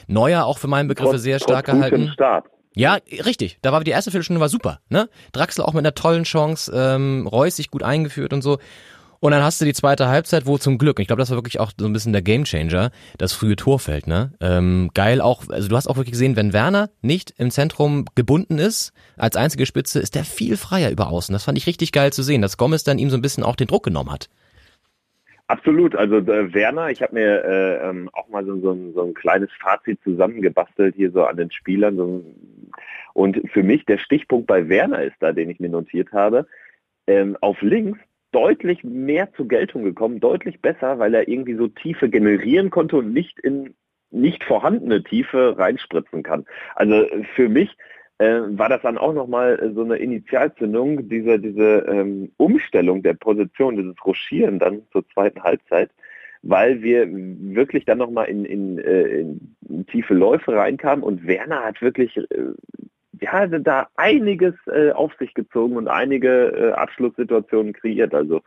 Neuer 0.07 0.45
auch 0.45 0.59
für 0.59 0.67
meinen 0.67 0.89
Begriffe 0.89 1.13
trotz, 1.13 1.23
sehr 1.23 1.39
stark 1.39 1.67
gehalten. 1.67 2.11
Start. 2.13 2.47
Ja, 2.75 2.99
richtig. 3.25 3.59
Da 3.63 3.73
war 3.73 3.83
die 3.83 3.91
erste 3.91 4.11
Viertelstunde 4.11 4.41
war 4.41 4.49
super. 4.49 4.81
Ne? 4.89 5.09
Draxler 5.33 5.67
auch 5.67 5.73
mit 5.73 5.81
einer 5.81 5.95
tollen 5.95 6.25
Chance, 6.25 6.73
ähm, 6.75 7.27
Reus 7.27 7.57
sich 7.57 7.71
gut 7.71 7.83
eingeführt 7.83 8.33
und 8.33 8.43
so. 8.43 8.59
Und 9.23 9.33
dann 9.33 9.43
hast 9.43 9.61
du 9.61 9.67
die 9.67 9.75
zweite 9.75 10.09
Halbzeit, 10.09 10.47
wo 10.47 10.57
zum 10.57 10.79
Glück, 10.79 10.99
ich 10.99 11.07
glaube, 11.07 11.21
das 11.21 11.29
war 11.29 11.37
wirklich 11.37 11.61
auch 11.61 11.73
so 11.79 11.85
ein 11.85 11.93
bisschen 11.93 12.15
der 12.15 12.23
Gamechanger, 12.23 12.91
das 13.19 13.35
frühe 13.35 13.55
Torfeld, 13.55 14.07
ne? 14.07 14.33
Ähm, 14.41 14.91
geil 14.95 15.21
auch, 15.21 15.45
also 15.51 15.69
du 15.69 15.77
hast 15.77 15.89
auch 15.89 15.97
wirklich 15.97 16.13
gesehen, 16.13 16.37
wenn 16.37 16.55
Werner 16.55 16.89
nicht 17.03 17.35
im 17.37 17.51
Zentrum 17.51 18.07
gebunden 18.15 18.59
ist, 18.59 18.95
als 19.19 19.37
einzige 19.37 19.67
Spitze, 19.67 20.01
ist 20.01 20.15
der 20.15 20.25
viel 20.25 20.57
freier 20.57 20.91
über 20.91 21.09
außen. 21.09 21.35
Das 21.35 21.45
fand 21.45 21.59
ich 21.59 21.67
richtig 21.67 21.93
geil 21.93 22.15
zu 22.15 22.23
sehen, 22.23 22.41
dass 22.41 22.57
Gomez 22.57 22.83
dann 22.83 22.99
ihm 22.99 23.11
so 23.11 23.17
ein 23.19 23.23
bisschen 23.23 23.45
auch 23.45 23.57
den 23.57 23.67
Druck 23.67 23.85
genommen 23.85 24.11
hat. 24.11 24.31
Absolut, 25.49 25.95
also 25.97 26.17
äh, 26.17 26.55
Werner, 26.55 26.89
ich 26.89 27.03
habe 27.03 27.15
mir 27.15 27.45
äh, 27.45 27.91
ähm, 27.91 28.09
auch 28.15 28.29
mal 28.29 28.47
so, 28.47 28.59
so, 28.61 28.73
ein, 28.73 28.95
so 28.95 29.03
ein 29.03 29.13
kleines 29.13 29.51
Fazit 29.61 29.99
zusammengebastelt 30.03 30.95
hier 30.95 31.11
so 31.11 31.25
an 31.25 31.37
den 31.37 31.51
Spielern. 31.51 31.97
So, 31.97 32.25
und 33.13 33.39
für 33.53 33.63
mich 33.63 33.85
der 33.85 33.99
Stichpunkt 33.99 34.47
bei 34.47 34.71
Werner 34.71 35.03
ist 35.03 35.17
da, 35.21 35.33
den 35.33 35.51
ich 35.51 35.61
mir 35.61 35.69
notiert 35.69 36.13
habe. 36.13 36.47
Ähm, 37.07 37.37
auf 37.41 37.61
links 37.61 37.99
deutlich 38.33 38.85
mehr 38.85 39.33
zur 39.35 39.49
Geltung 39.49 39.83
gekommen, 39.85 40.21
deutlich 40.21 40.61
besser, 40.61 40.99
weil 40.99 41.15
er 41.15 41.29
irgendwie 41.29 41.55
so 41.55 41.69
Tiefe 41.69 42.09
generieren 42.09 42.71
konnte 42.71 42.97
und 42.97 43.13
nicht 43.13 43.39
in 43.41 43.75
nicht 44.13 44.45
vorhandene 44.45 45.03
Tiefe 45.03 45.57
reinspritzen 45.57 46.23
kann. 46.23 46.45
Also 46.75 47.07
für 47.35 47.49
mich 47.49 47.77
äh, 48.19 48.41
war 48.49 48.69
das 48.69 48.83
dann 48.83 48.99
auch 48.99 49.15
nochmal 49.15 49.73
so 49.75 49.83
eine 49.83 49.97
Initialzündung, 49.97 51.09
diese, 51.09 51.39
diese 51.39 51.87
ähm, 51.89 52.33
Umstellung 52.37 53.03
der 53.03 53.15
Position, 53.15 53.77
dieses 53.77 54.05
Ruschieren 54.05 54.59
dann 54.59 54.83
zur 54.93 55.09
zweiten 55.09 55.43
Halbzeit, 55.43 55.91
weil 56.43 56.83
wir 56.83 57.07
wirklich 57.09 57.85
dann 57.85 57.99
nochmal 57.99 58.27
in, 58.27 58.45
in, 58.45 58.79
äh, 58.79 59.21
in 59.21 59.87
tiefe 59.87 60.15
Läufe 60.15 60.55
reinkamen 60.55 61.05
und 61.05 61.27
Werner 61.27 61.65
hat 61.65 61.81
wirklich 61.81 62.17
äh, 62.17 62.25
ja, 63.21 63.47
da 63.47 63.89
einiges 63.97 64.55
äh, 64.67 64.93
auf 64.93 65.13
sich 65.19 65.35
gezogen 65.35 65.77
und 65.77 65.89
einige 65.89 66.49
äh, 66.49 66.73
Abschlusssituationen 66.73 67.73
kreiert. 67.73 68.15
Also 68.15 68.41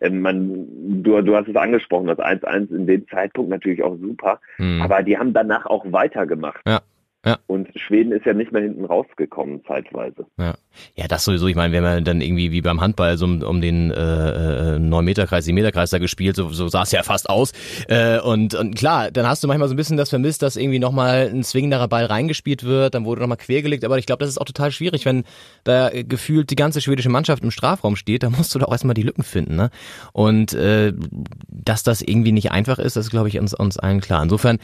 äh, 0.00 0.10
man, 0.10 1.02
du, 1.02 1.20
du 1.22 1.36
hast 1.36 1.48
es 1.48 1.56
angesprochen, 1.56 2.08
das 2.08 2.18
1-1 2.18 2.74
in 2.74 2.86
dem 2.86 3.08
Zeitpunkt 3.08 3.50
natürlich 3.50 3.82
auch 3.82 3.96
super, 3.98 4.40
mhm. 4.58 4.82
aber 4.82 5.02
die 5.02 5.18
haben 5.18 5.32
danach 5.32 5.66
auch 5.66 5.84
weitergemacht. 5.90 6.60
Ja. 6.66 6.80
Ja. 7.26 7.38
Und 7.48 7.68
Schweden 7.74 8.12
ist 8.12 8.24
ja 8.24 8.34
nicht 8.34 8.52
mehr 8.52 8.62
hinten 8.62 8.84
rausgekommen, 8.84 9.60
zeitweise. 9.66 10.26
Ja, 10.38 10.54
ja 10.94 11.08
das 11.08 11.24
sowieso. 11.24 11.48
Ich 11.48 11.56
meine, 11.56 11.76
haben 11.76 11.84
ja 11.84 12.00
dann 12.00 12.20
irgendwie 12.20 12.52
wie 12.52 12.60
beim 12.60 12.80
Handball 12.80 13.18
so 13.18 13.24
um, 13.24 13.42
um 13.42 13.60
den 13.60 13.90
äh, 13.90 14.78
9-Meter-Kreis, 14.78 15.48
äh, 15.48 15.50
7-Meter-Kreis 15.50 15.90
da 15.90 15.98
gespielt, 15.98 16.36
so, 16.36 16.50
so 16.50 16.68
sah 16.68 16.82
es 16.82 16.92
ja 16.92 17.02
fast 17.02 17.28
aus. 17.28 17.52
Äh, 17.88 18.20
und, 18.20 18.54
und 18.54 18.76
klar, 18.76 19.10
dann 19.10 19.26
hast 19.26 19.42
du 19.42 19.48
manchmal 19.48 19.66
so 19.66 19.74
ein 19.74 19.76
bisschen 19.76 19.96
das 19.96 20.10
vermisst, 20.10 20.42
dass 20.42 20.54
irgendwie 20.54 20.78
nochmal 20.78 21.28
ein 21.28 21.42
zwingenderer 21.42 21.88
Ball 21.88 22.04
reingespielt 22.04 22.62
wird, 22.62 22.94
dann 22.94 23.04
wurde 23.04 23.22
nochmal 23.22 23.38
quergelegt. 23.38 23.84
Aber 23.84 23.98
ich 23.98 24.06
glaube, 24.06 24.20
das 24.20 24.28
ist 24.28 24.38
auch 24.38 24.44
total 24.44 24.70
schwierig, 24.70 25.04
wenn 25.04 25.24
da 25.64 25.90
gefühlt 25.92 26.50
die 26.50 26.56
ganze 26.56 26.80
schwedische 26.80 27.08
Mannschaft 27.08 27.42
im 27.42 27.50
Strafraum 27.50 27.96
steht, 27.96 28.22
da 28.22 28.30
musst 28.30 28.54
du 28.54 28.60
doch 28.60 28.70
erstmal 28.70 28.94
die 28.94 29.02
Lücken 29.02 29.24
finden. 29.24 29.56
Ne? 29.56 29.70
Und 30.12 30.52
äh, 30.52 30.92
dass 31.48 31.82
das 31.82 32.02
irgendwie 32.02 32.30
nicht 32.30 32.52
einfach 32.52 32.78
ist, 32.78 32.94
das 32.94 33.06
ist, 33.06 33.10
glaube 33.10 33.26
ich, 33.26 33.40
uns, 33.40 33.52
uns 33.52 33.78
allen 33.78 34.00
klar. 34.00 34.22
Insofern 34.22 34.58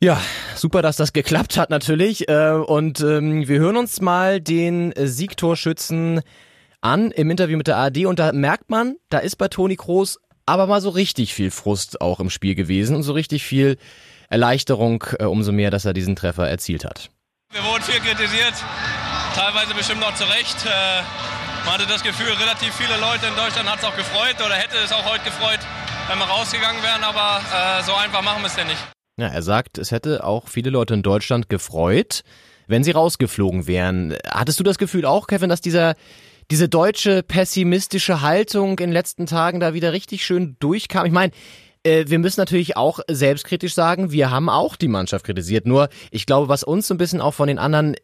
ja, 0.00 0.20
super, 0.54 0.82
dass 0.82 0.96
das 0.96 1.12
geklappt 1.12 1.56
hat 1.56 1.70
natürlich. 1.70 2.28
Äh, 2.28 2.52
und 2.52 3.00
ähm, 3.00 3.48
wir 3.48 3.58
hören 3.58 3.76
uns 3.76 4.00
mal 4.00 4.40
den 4.40 4.92
Siegtorschützen 4.96 6.22
an 6.80 7.10
im 7.10 7.30
Interview 7.30 7.56
mit 7.56 7.66
der 7.66 7.76
ARD 7.76 8.06
und 8.06 8.18
da 8.18 8.32
merkt 8.32 8.70
man, 8.70 8.96
da 9.08 9.18
ist 9.18 9.36
bei 9.36 9.48
Toni 9.48 9.76
Kroos 9.76 10.18
aber 10.46 10.66
mal 10.66 10.80
so 10.80 10.90
richtig 10.90 11.34
viel 11.34 11.50
Frust 11.50 12.00
auch 12.00 12.20
im 12.20 12.30
Spiel 12.30 12.54
gewesen 12.54 12.96
und 12.96 13.02
so 13.02 13.12
richtig 13.12 13.42
viel 13.42 13.76
Erleichterung, 14.30 15.04
äh, 15.18 15.24
umso 15.24 15.52
mehr, 15.52 15.70
dass 15.70 15.84
er 15.84 15.92
diesen 15.92 16.16
Treffer 16.16 16.48
erzielt 16.48 16.84
hat. 16.84 17.10
Wir 17.50 17.64
wurden 17.64 17.82
viel 17.82 18.00
kritisiert. 18.00 18.54
teilweise 19.34 19.74
bestimmt 19.74 20.00
noch 20.00 20.14
zurecht. 20.14 20.64
Äh, 20.64 21.02
man 21.64 21.74
hatte 21.74 21.86
das 21.86 22.02
Gefühl, 22.02 22.32
relativ 22.32 22.72
viele 22.74 22.96
Leute 22.98 23.26
in 23.26 23.34
Deutschland 23.36 23.68
hat 23.68 23.78
es 23.80 23.84
auch 23.84 23.96
gefreut 23.96 24.36
oder 24.44 24.54
hätte 24.54 24.76
es 24.78 24.92
auch 24.92 25.04
heute 25.04 25.24
gefreut, 25.24 25.60
wenn 26.08 26.18
wir 26.18 26.24
rausgegangen 26.24 26.82
wären, 26.82 27.02
aber 27.02 27.42
so 27.84 27.94
einfach 27.94 28.22
machen 28.22 28.40
wir 28.40 28.46
es 28.46 28.56
ja 28.56 28.64
nicht. 28.64 28.97
Ja, 29.18 29.26
er 29.26 29.42
sagt, 29.42 29.78
es 29.78 29.90
hätte 29.90 30.24
auch 30.24 30.46
viele 30.46 30.70
Leute 30.70 30.94
in 30.94 31.02
Deutschland 31.02 31.48
gefreut, 31.48 32.22
wenn 32.68 32.84
sie 32.84 32.92
rausgeflogen 32.92 33.66
wären. 33.66 34.14
Hattest 34.26 34.60
du 34.60 34.64
das 34.64 34.78
Gefühl 34.78 35.04
auch, 35.04 35.26
Kevin, 35.26 35.48
dass 35.48 35.60
dieser 35.60 35.96
diese 36.50 36.68
deutsche 36.68 37.22
pessimistische 37.22 38.22
Haltung 38.22 38.70
in 38.70 38.76
den 38.76 38.92
letzten 38.92 39.26
Tagen 39.26 39.60
da 39.60 39.74
wieder 39.74 39.92
richtig 39.92 40.24
schön 40.24 40.56
durchkam? 40.60 41.04
Ich 41.04 41.12
meine, 41.12 41.32
äh, 41.88 42.04
wir 42.08 42.18
müssen 42.18 42.40
natürlich 42.40 42.76
auch 42.76 43.00
selbstkritisch 43.08 43.74
sagen, 43.74 44.12
wir 44.12 44.30
haben 44.30 44.48
auch 44.48 44.76
die 44.76 44.88
Mannschaft 44.88 45.24
kritisiert. 45.24 45.66
Nur, 45.66 45.88
ich 46.10 46.26
glaube, 46.26 46.48
was 46.48 46.62
uns 46.62 46.86
so 46.86 46.94
ein 46.94 46.98
bisschen 46.98 47.20
auch 47.20 47.34
von 47.34 47.48
den 47.48 47.58
anderen 47.58 47.96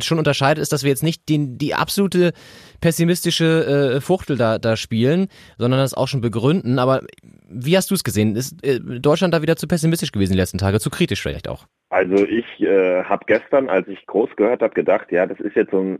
schon 0.00 0.18
unterscheidet, 0.18 0.62
ist, 0.62 0.72
dass 0.72 0.84
wir 0.84 0.90
jetzt 0.90 1.02
nicht 1.02 1.28
den, 1.28 1.58
die 1.58 1.74
absolute 1.74 2.32
pessimistische 2.80 3.96
äh, 3.96 4.00
Fuchtel 4.00 4.36
da, 4.36 4.58
da 4.58 4.76
spielen, 4.76 5.28
sondern 5.58 5.80
das 5.80 5.94
auch 5.94 6.08
schon 6.08 6.20
begründen. 6.20 6.78
Aber 6.78 7.02
wie 7.48 7.76
hast 7.76 7.90
du 7.90 7.94
es 7.94 8.04
gesehen? 8.04 8.36
Ist 8.36 8.64
äh, 8.64 8.78
Deutschland 8.80 9.34
da 9.34 9.42
wieder 9.42 9.56
zu 9.56 9.66
pessimistisch 9.66 10.12
gewesen 10.12 10.32
die 10.32 10.38
letzten 10.38 10.58
Tage? 10.58 10.80
Zu 10.80 10.90
kritisch 10.90 11.22
vielleicht 11.22 11.48
auch? 11.48 11.66
Also 11.90 12.24
ich 12.24 12.46
äh, 12.60 13.04
habe 13.04 13.24
gestern, 13.26 13.68
als 13.68 13.88
ich 13.88 14.04
groß 14.06 14.30
gehört 14.36 14.62
habe, 14.62 14.74
gedacht, 14.74 15.10
ja, 15.12 15.26
das 15.26 15.40
ist 15.40 15.56
jetzt 15.56 15.70
so 15.70 15.80
ein 15.80 15.98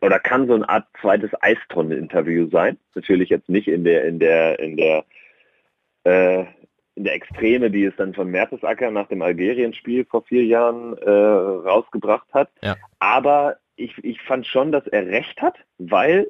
oder 0.00 0.18
kann 0.18 0.46
so 0.46 0.54
eine 0.54 0.68
Art 0.68 0.86
zweites 1.00 1.30
Eistonnen-Interview 1.40 2.48
sein. 2.50 2.78
Natürlich 2.94 3.28
jetzt 3.28 3.50
nicht 3.50 3.68
in 3.68 3.84
der 3.84 4.06
in 4.06 4.18
der 4.18 4.58
in 4.58 4.76
der 4.78 5.04
äh, 6.04 6.46
in 6.98 7.04
der 7.04 7.14
Extreme, 7.14 7.70
die 7.70 7.84
es 7.84 7.94
dann 7.96 8.12
von 8.12 8.28
Mertesacker 8.28 8.90
nach 8.90 9.06
dem 9.06 9.22
Algerien-Spiel 9.22 10.04
vor 10.04 10.22
vier 10.24 10.44
Jahren 10.44 10.98
äh, 10.98 11.08
rausgebracht 11.08 12.26
hat. 12.34 12.50
Ja. 12.60 12.74
Aber 12.98 13.56
ich, 13.76 13.96
ich 14.02 14.20
fand 14.22 14.46
schon, 14.46 14.72
dass 14.72 14.84
er 14.88 15.06
recht 15.06 15.40
hat, 15.40 15.54
weil 15.78 16.26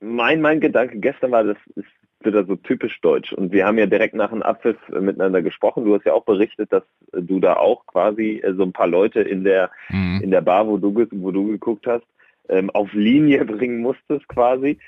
mein, 0.00 0.40
mein 0.40 0.60
Gedanke 0.60 0.98
gestern 0.98 1.32
war, 1.32 1.44
das 1.44 1.58
ist 1.74 1.86
wieder 2.20 2.44
so 2.46 2.56
typisch 2.56 2.98
deutsch. 3.02 3.34
Und 3.34 3.52
wir 3.52 3.66
haben 3.66 3.76
ja 3.78 3.84
direkt 3.84 4.14
nach 4.14 4.30
dem 4.30 4.42
Abpfiff 4.42 4.78
miteinander 4.88 5.42
gesprochen. 5.42 5.84
Du 5.84 5.94
hast 5.94 6.06
ja 6.06 6.14
auch 6.14 6.24
berichtet, 6.24 6.72
dass 6.72 6.84
du 7.12 7.38
da 7.38 7.56
auch 7.56 7.86
quasi 7.86 8.40
äh, 8.42 8.54
so 8.54 8.62
ein 8.62 8.72
paar 8.72 8.88
Leute 8.88 9.20
in 9.20 9.44
der, 9.44 9.70
mhm. 9.90 10.20
in 10.22 10.30
der 10.30 10.40
Bar, 10.40 10.66
wo 10.66 10.78
du, 10.78 11.06
wo 11.12 11.30
du 11.30 11.48
geguckt 11.48 11.86
hast, 11.86 12.06
ähm, 12.48 12.70
auf 12.70 12.92
Linie 12.94 13.44
bringen 13.44 13.80
musstest 13.80 14.26
quasi. 14.28 14.78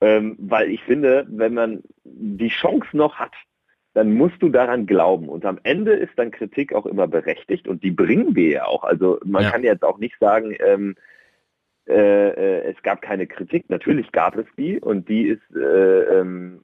Ähm, 0.00 0.36
weil 0.38 0.70
ich 0.70 0.80
finde, 0.84 1.26
wenn 1.28 1.54
man 1.54 1.82
die 2.04 2.50
Chance 2.50 2.86
noch 2.92 3.16
hat, 3.16 3.32
dann 3.98 4.14
musst 4.14 4.40
du 4.40 4.48
daran 4.48 4.86
glauben. 4.86 5.28
Und 5.28 5.44
am 5.44 5.58
Ende 5.64 5.92
ist 5.92 6.12
dann 6.14 6.30
Kritik 6.30 6.72
auch 6.72 6.86
immer 6.86 7.08
berechtigt 7.08 7.66
und 7.66 7.82
die 7.82 7.90
bringen 7.90 8.36
wir 8.36 8.48
ja 8.48 8.64
auch. 8.64 8.84
Also 8.84 9.18
man 9.24 9.42
ja. 9.42 9.50
kann 9.50 9.64
jetzt 9.64 9.82
auch 9.82 9.98
nicht 9.98 10.14
sagen, 10.20 10.54
ähm, 10.64 10.94
äh, 11.88 12.28
äh, 12.28 12.70
es 12.70 12.80
gab 12.84 13.02
keine 13.02 13.26
Kritik. 13.26 13.68
Natürlich 13.68 14.12
gab 14.12 14.36
es 14.36 14.46
die 14.56 14.78
und 14.78 15.08
die 15.08 15.26
ist 15.26 15.42
äh, 15.52 16.20
ähm, 16.20 16.60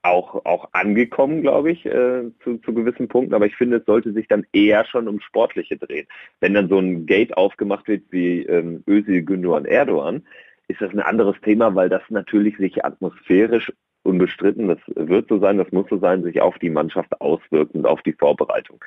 auch, 0.00 0.46
auch 0.46 0.70
angekommen, 0.72 1.42
glaube 1.42 1.70
ich, 1.70 1.84
äh, 1.84 2.30
zu, 2.42 2.56
zu 2.64 2.72
gewissen 2.72 3.08
Punkten. 3.08 3.34
Aber 3.34 3.44
ich 3.44 3.56
finde, 3.56 3.76
es 3.76 3.84
sollte 3.84 4.14
sich 4.14 4.26
dann 4.26 4.46
eher 4.54 4.86
schon 4.86 5.06
um 5.06 5.20
Sportliche 5.20 5.76
drehen. 5.76 6.06
Wenn 6.40 6.54
dann 6.54 6.70
so 6.70 6.78
ein 6.78 7.04
Gate 7.04 7.36
aufgemacht 7.36 7.88
wird 7.88 8.04
wie 8.08 8.46
ähm, 8.46 8.82
Özil, 8.88 9.22
Gündogan, 9.22 9.66
Erdogan, 9.66 10.22
ist 10.68 10.80
das 10.80 10.92
ein 10.92 11.00
anderes 11.00 11.36
Thema, 11.42 11.74
weil 11.74 11.90
das 11.90 12.00
natürlich 12.08 12.56
sich 12.56 12.82
atmosphärisch 12.82 13.70
unbestritten, 14.02 14.68
das 14.68 14.78
wird 14.94 15.28
so 15.28 15.38
sein, 15.38 15.58
das 15.58 15.70
muss 15.72 15.88
so 15.88 15.98
sein, 15.98 16.22
sich 16.22 16.40
auf 16.40 16.58
die 16.58 16.70
Mannschaft 16.70 17.20
auswirkt 17.20 17.74
und 17.74 17.86
auf 17.86 18.02
die 18.02 18.12
Vorbereitung. 18.12 18.82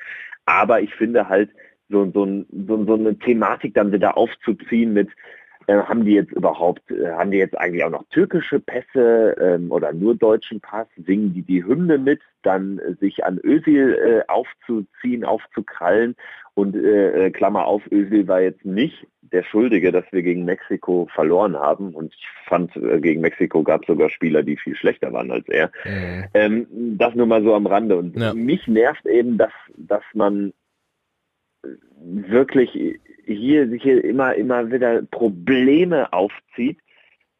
Aber 0.45 0.81
ich 0.81 0.93
finde 0.95 1.29
halt, 1.29 1.49
so, 1.89 2.09
so, 2.11 2.25
so, 2.67 2.85
so 2.85 2.93
eine 2.93 3.17
Thematik 3.19 3.73
dann 3.75 3.91
wieder 3.91 4.17
aufzuziehen 4.17 4.93
mit, 4.93 5.09
äh, 5.67 5.77
haben 5.77 6.05
die 6.05 6.13
jetzt 6.13 6.31
überhaupt, 6.31 6.89
äh, 6.91 7.11
haben 7.11 7.31
die 7.31 7.37
jetzt 7.37 7.57
eigentlich 7.57 7.83
auch 7.83 7.89
noch 7.89 8.05
türkische 8.09 8.59
Pässe 8.59 9.35
ähm, 9.39 9.71
oder 9.71 9.93
nur 9.93 10.15
deutschen 10.15 10.59
Pass? 10.61 10.87
Singen 11.05 11.33
die 11.33 11.41
die 11.41 11.63
Hymne 11.63 11.97
mit? 11.97 12.21
Dann 12.41 12.79
äh, 12.79 12.93
sich 12.95 13.25
an 13.25 13.39
Özil 13.43 13.93
äh, 13.93 14.31
aufzuziehen, 14.31 15.23
aufzukrallen 15.23 16.15
und 16.55 16.75
äh, 16.75 17.31
Klammer 17.31 17.65
auf, 17.65 17.81
Özil 17.91 18.27
war 18.27 18.41
jetzt 18.41 18.63
nicht 18.63 19.07
der 19.31 19.43
Schuldige, 19.43 19.91
dass 19.91 20.05
wir 20.11 20.21
gegen 20.21 20.45
Mexiko 20.45 21.07
verloren 21.13 21.55
haben. 21.55 21.95
Und 21.95 22.13
ich 22.13 22.27
fand, 22.45 22.71
gegen 23.01 23.21
Mexiko 23.21 23.63
gab 23.63 23.81
es 23.81 23.87
sogar 23.87 24.09
Spieler, 24.09 24.43
die 24.43 24.57
viel 24.57 24.75
schlechter 24.75 25.11
waren 25.11 25.31
als 25.31 25.47
er. 25.49 25.71
Mhm. 25.83 26.25
Ähm, 26.35 26.67
das 26.97 27.15
nur 27.15 27.25
mal 27.25 27.43
so 27.43 27.55
am 27.55 27.65
Rande. 27.65 27.97
Und 27.97 28.15
ja. 28.15 28.33
mich 28.35 28.67
nervt 28.67 29.05
eben, 29.07 29.39
dass, 29.39 29.51
dass 29.75 30.03
man 30.13 30.53
wirklich 32.03 32.71
hier, 33.25 33.65
hier 33.67 34.03
immer, 34.03 34.35
immer 34.35 34.71
wieder 34.71 35.01
Probleme 35.03 36.11
aufzieht, 36.11 36.79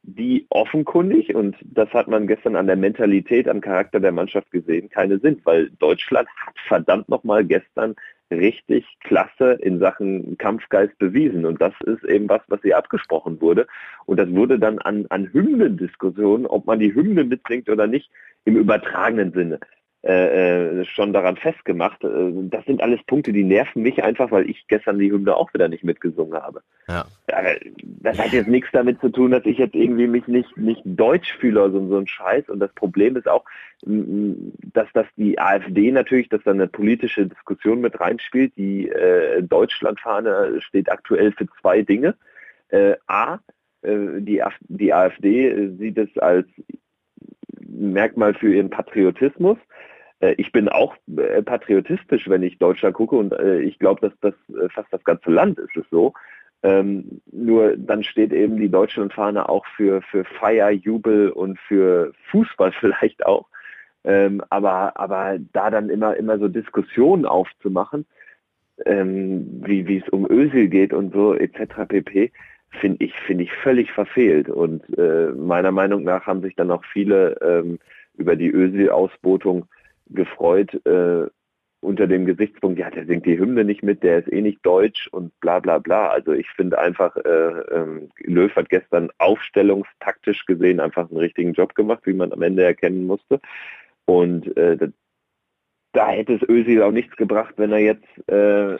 die 0.03 0.45
offenkundig, 0.49 1.33
und 1.33 1.55
das 1.61 1.89
hat 1.93 2.09
man 2.09 2.27
gestern 2.27 2.57
an 2.57 2.67
der 2.67 2.75
Mentalität, 2.75 3.47
am 3.47 3.61
Charakter 3.61 3.99
der 3.99 4.11
Mannschaft 4.11 4.51
gesehen, 4.51 4.89
keine 4.89 5.19
sind, 5.19 5.45
weil 5.45 5.69
Deutschland 5.79 6.27
hat 6.45 6.55
verdammt 6.67 7.07
nochmal 7.07 7.45
gestern 7.45 7.95
richtig 8.29 8.85
klasse 9.01 9.53
in 9.61 9.79
Sachen 9.79 10.37
Kampfgeist 10.37 10.97
bewiesen. 10.97 11.45
Und 11.45 11.61
das 11.61 11.73
ist 11.85 12.03
eben 12.03 12.27
was, 12.27 12.41
was 12.47 12.61
hier 12.63 12.77
abgesprochen 12.77 13.39
wurde. 13.39 13.67
Und 14.05 14.19
das 14.19 14.29
wurde 14.31 14.59
dann 14.59 14.79
an, 14.79 15.05
an 15.09 15.31
Hymnendiskussionen, 15.31 16.47
ob 16.47 16.65
man 16.65 16.79
die 16.79 16.93
Hymne 16.93 17.23
mitbringt 17.23 17.69
oder 17.69 17.87
nicht, 17.87 18.09
im 18.45 18.57
übertragenen 18.57 19.31
Sinne 19.31 19.59
äh, 20.05 20.81
äh, 20.81 20.85
schon 20.85 21.13
daran 21.13 21.37
festgemacht. 21.37 22.03
Äh, 22.03 22.33
das 22.49 22.65
sind 22.65 22.81
alles 22.81 23.01
Punkte, 23.03 23.31
die 23.31 23.45
nerven 23.45 23.83
mich 23.83 24.03
einfach, 24.03 24.31
weil 24.31 24.49
ich 24.49 24.67
gestern 24.67 24.99
die 24.99 25.09
Hymne 25.09 25.33
auch 25.33 25.53
wieder 25.53 25.69
nicht 25.69 25.85
mitgesungen 25.85 26.33
habe. 26.41 26.61
Ja. 26.89 27.05
Das 28.01 28.19
hat 28.19 28.33
jetzt 28.33 28.49
nichts 28.49 28.69
damit 28.73 28.99
zu 28.99 29.07
tun, 29.07 29.31
dass 29.31 29.45
ich 29.45 29.59
jetzt 29.59 29.75
irgendwie 29.75 30.07
mich 30.07 30.27
nicht, 30.27 30.57
nicht 30.57 30.81
deutsch 30.83 31.31
fühle 31.39 31.63
oder 31.63 31.87
so, 31.87 31.97
ein 31.97 32.07
Scheiß. 32.07 32.49
Und 32.49 32.59
das 32.59 32.73
Problem 32.73 33.15
ist 33.15 33.29
auch, 33.29 33.45
dass 33.85 34.89
das 34.93 35.07
die 35.15 35.39
AfD 35.39 35.89
natürlich, 35.89 36.27
dass 36.27 36.43
da 36.43 36.51
eine 36.51 36.67
politische 36.67 37.27
Diskussion 37.27 37.79
mit 37.79 37.97
reinspielt. 37.97 38.57
Die 38.57 38.89
äh, 38.89 39.41
Deutschlandfahne 39.41 40.59
steht 40.59 40.91
aktuell 40.91 41.31
für 41.31 41.47
zwei 41.61 41.81
Dinge. 41.81 42.15
Äh, 42.67 42.95
A, 43.07 43.39
äh, 43.83 44.19
die, 44.19 44.43
die 44.67 44.93
AfD 44.93 45.69
sieht 45.77 45.97
es 45.97 46.17
als 46.17 46.47
Merkmal 47.65 48.33
für 48.33 48.53
ihren 48.53 48.69
Patriotismus 48.69 49.57
äh, 49.57 49.83
ich 50.31 50.51
bin 50.51 50.69
auch 50.69 50.95
äh, 51.17 51.41
patriotistisch, 51.41 52.29
wenn 52.29 52.43
ich 52.43 52.57
Deutschland 52.57 52.95
gucke 52.95 53.15
und 53.15 53.33
äh, 53.33 53.59
ich 53.59 53.79
glaube, 53.79 54.09
dass 54.09 54.13
das 54.21 54.71
fast 54.73 54.91
das 54.91 55.03
ganze 55.03 55.31
Land 55.31 55.59
ist 55.59 55.75
es 55.75 55.85
so. 55.91 56.13
Ähm, 56.63 57.21
nur 57.29 57.75
dann 57.75 58.03
steht 58.03 58.31
eben 58.31 58.55
die 58.55 58.69
Deutschlandfahne 58.69 59.49
auch 59.49 59.65
für, 59.75 60.01
für 60.01 60.23
Feier, 60.23 60.71
Jubel 60.71 61.29
und 61.29 61.59
für 61.59 62.13
Fußball 62.31 62.71
vielleicht 62.79 63.25
auch. 63.25 63.47
Ähm, 64.05 64.41
aber, 64.49 64.97
aber 64.97 65.37
da 65.51 65.69
dann 65.69 65.89
immer, 65.89 66.15
immer 66.15 66.39
so 66.39 66.47
Diskussionen 66.47 67.25
aufzumachen, 67.25 68.05
ähm, 68.85 69.61
wie, 69.65 69.97
es 69.97 70.09
um 70.09 70.29
Ösel 70.29 70.67
geht 70.67 70.93
und 70.93 71.13
so 71.13 71.33
etc. 71.33 71.87
pp, 71.87 72.31
finde 72.71 73.05
ich, 73.05 73.13
finde 73.27 73.43
ich 73.43 73.51
völlig 73.51 73.91
verfehlt. 73.91 74.49
Und 74.49 74.83
äh, 74.97 75.31
meiner 75.31 75.71
Meinung 75.71 76.03
nach 76.03 76.25
haben 76.25 76.41
sich 76.41 76.55
dann 76.55 76.71
auch 76.71 76.83
viele 76.91 77.37
ähm, 77.41 77.79
über 78.15 78.35
die 78.35 78.49
Ösel-Ausbotung 78.49 79.67
gefreut 80.13 80.73
äh, 80.85 81.27
unter 81.83 82.07
dem 82.07 82.25
Gesichtspunkt, 82.25 82.79
ja, 82.79 82.89
der 82.89 83.05
singt 83.05 83.25
die 83.25 83.37
Hymne 83.37 83.65
nicht 83.65 83.83
mit, 83.83 84.03
der 84.03 84.19
ist 84.19 84.31
eh 84.31 84.41
nicht 84.41 84.65
deutsch 84.65 85.07
und 85.11 85.37
bla 85.41 85.59
bla 85.59 85.77
bla. 85.79 86.07
Also 86.07 86.31
ich 86.31 86.49
finde 86.49 86.79
einfach, 86.79 87.15
äh, 87.17 87.29
äh, 87.29 88.07
Löw 88.23 88.55
hat 88.55 88.69
gestern 88.69 89.09
aufstellungstaktisch 89.17 90.45
gesehen 90.45 90.79
einfach 90.79 91.09
einen 91.09 91.19
richtigen 91.19 91.53
Job 91.53 91.75
gemacht, 91.75 92.01
wie 92.05 92.13
man 92.13 92.31
am 92.31 92.41
Ende 92.41 92.63
erkennen 92.63 93.05
musste. 93.05 93.39
Und 94.05 94.55
äh, 94.57 94.77
da, 94.77 94.87
da 95.91 96.07
hätte 96.09 96.35
es 96.35 96.49
Özil 96.49 96.81
auch 96.81 96.91
nichts 96.91 97.15
gebracht, 97.17 97.53
wenn 97.57 97.71
er 97.71 97.79
jetzt 97.79 98.29
äh, 98.29 98.77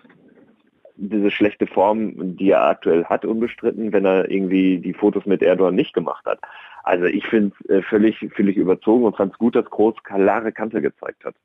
diese 0.96 1.32
schlechte 1.32 1.68
Form, 1.68 2.38
die 2.38 2.52
er 2.52 2.68
aktuell 2.68 3.06
hat, 3.06 3.25
unbestritten, 3.25 3.92
wenn 3.92 4.06
er 4.06 4.30
irgendwie 4.30 4.80
die 4.80 4.94
Fotos 4.94 5.25
mit 5.25 5.42
Erdogan 5.42 5.75
nicht 5.75 5.94
gemacht 5.94 6.25
hat. 6.25 6.40
Also 6.84 7.06
ich 7.06 7.25
finde 7.28 7.56
es 7.63 7.70
äh, 7.70 7.82
völlig, 7.82 8.18
völlig 8.36 8.58
überzogen 8.58 9.06
und 9.06 9.18
fand 9.18 9.34
es 9.34 9.40
gut, 9.40 9.56
dass 9.56 9.66
Groß 9.66 9.96
klare 10.04 10.52
Kante 10.52 10.82
gezeigt 10.82 11.24
hat. 11.25 11.36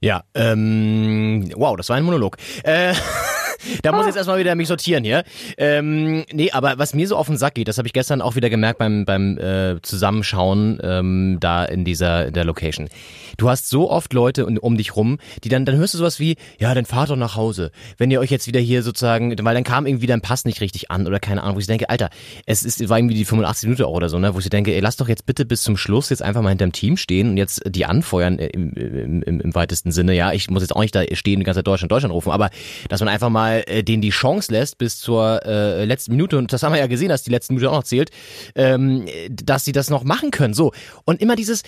Ja, 0.00 0.22
ähm, 0.34 1.50
wow, 1.56 1.76
das 1.76 1.88
war 1.88 1.96
ein 1.96 2.04
Monolog. 2.04 2.36
Äh, 2.62 2.92
da 3.82 3.92
muss 3.92 4.02
ich 4.02 4.08
jetzt 4.08 4.16
erstmal 4.16 4.38
wieder 4.38 4.54
mich 4.54 4.68
sortieren 4.68 5.04
hier. 5.04 5.24
Ähm, 5.58 6.24
nee, 6.32 6.50
aber 6.50 6.78
was 6.78 6.94
mir 6.94 7.06
so 7.08 7.16
auf 7.16 7.26
den 7.26 7.36
Sack 7.36 7.54
geht, 7.54 7.68
das 7.68 7.78
habe 7.78 7.86
ich 7.88 7.92
gestern 7.92 8.22
auch 8.22 8.36
wieder 8.36 8.50
gemerkt 8.50 8.78
beim, 8.78 9.04
beim 9.04 9.38
äh, 9.38 9.80
Zusammenschauen 9.82 10.78
ähm, 10.82 11.38
da 11.40 11.64
in 11.64 11.84
dieser 11.84 12.26
in 12.26 12.34
der 12.34 12.44
Location. 12.44 12.88
Du 13.36 13.48
hast 13.48 13.68
so 13.68 13.90
oft 13.90 14.12
Leute 14.12 14.46
um, 14.46 14.76
dich 14.76 14.96
rum, 14.96 15.18
die 15.42 15.48
dann, 15.48 15.64
dann 15.64 15.76
hörst 15.76 15.94
du 15.94 15.98
sowas 15.98 16.20
wie, 16.20 16.36
ja, 16.58 16.74
dann 16.74 16.84
fahrt 16.84 17.10
doch 17.10 17.16
nach 17.16 17.36
Hause. 17.36 17.70
Wenn 17.98 18.10
ihr 18.10 18.20
euch 18.20 18.30
jetzt 18.30 18.46
wieder 18.46 18.60
hier 18.60 18.82
sozusagen, 18.82 19.34
weil 19.44 19.54
dann 19.54 19.64
kam 19.64 19.86
irgendwie 19.86 20.06
dein 20.06 20.20
Pass 20.20 20.44
nicht 20.44 20.60
richtig 20.60 20.90
an 20.90 21.06
oder 21.06 21.20
keine 21.20 21.42
Ahnung, 21.42 21.56
wo 21.56 21.60
ich 21.60 21.66
denke, 21.66 21.90
Alter, 21.90 22.10
es 22.46 22.62
ist, 22.62 22.88
war 22.88 22.98
irgendwie 22.98 23.14
die 23.14 23.24
85 23.24 23.68
Minuten 23.68 23.84
auch 23.84 23.94
oder 23.94 24.08
so, 24.08 24.18
ne, 24.18 24.34
wo 24.34 24.38
ich 24.38 24.48
denke, 24.48 24.74
ey, 24.74 24.80
lass 24.80 24.96
doch 24.96 25.08
jetzt 25.08 25.26
bitte 25.26 25.44
bis 25.44 25.62
zum 25.62 25.76
Schluss 25.76 26.10
jetzt 26.10 26.22
einfach 26.22 26.42
mal 26.42 26.50
hinterm 26.50 26.72
Team 26.72 26.96
stehen 26.96 27.30
und 27.30 27.36
jetzt 27.36 27.62
die 27.66 27.86
anfeuern 27.86 28.38
im, 28.38 28.72
im, 28.74 29.22
im, 29.22 29.40
im 29.40 29.54
weitesten 29.54 29.92
Sinne. 29.92 30.14
Ja, 30.14 30.32
ich 30.32 30.50
muss 30.50 30.62
jetzt 30.62 30.74
auch 30.74 30.80
nicht 30.80 30.94
da 30.94 31.02
stehen 31.12 31.40
die 31.40 31.44
ganze 31.44 31.58
Zeit 31.58 31.66
Deutschland, 31.66 31.90
Deutschland 31.90 32.14
rufen, 32.14 32.30
aber 32.30 32.50
dass 32.88 33.00
man 33.00 33.08
einfach 33.08 33.30
mal 33.30 33.53
mal 33.54 33.64
äh, 33.66 33.82
denen 33.82 34.02
die 34.02 34.10
Chance 34.10 34.52
lässt 34.52 34.78
bis 34.78 34.98
zur 34.98 35.44
äh, 35.44 35.84
letzten 35.84 36.12
Minute 36.12 36.38
und 36.38 36.52
das 36.52 36.62
haben 36.62 36.72
wir 36.72 36.80
ja 36.80 36.86
gesehen, 36.86 37.08
dass 37.08 37.22
die 37.22 37.30
letzte 37.30 37.52
Minute 37.52 37.70
auch 37.70 37.76
noch 37.76 37.84
zählt, 37.84 38.10
ähm, 38.54 39.06
dass 39.30 39.64
sie 39.64 39.72
das 39.72 39.90
noch 39.90 40.04
machen 40.04 40.30
können. 40.30 40.54
So 40.54 40.72
und 41.04 41.20
immer 41.20 41.36
dieses 41.36 41.62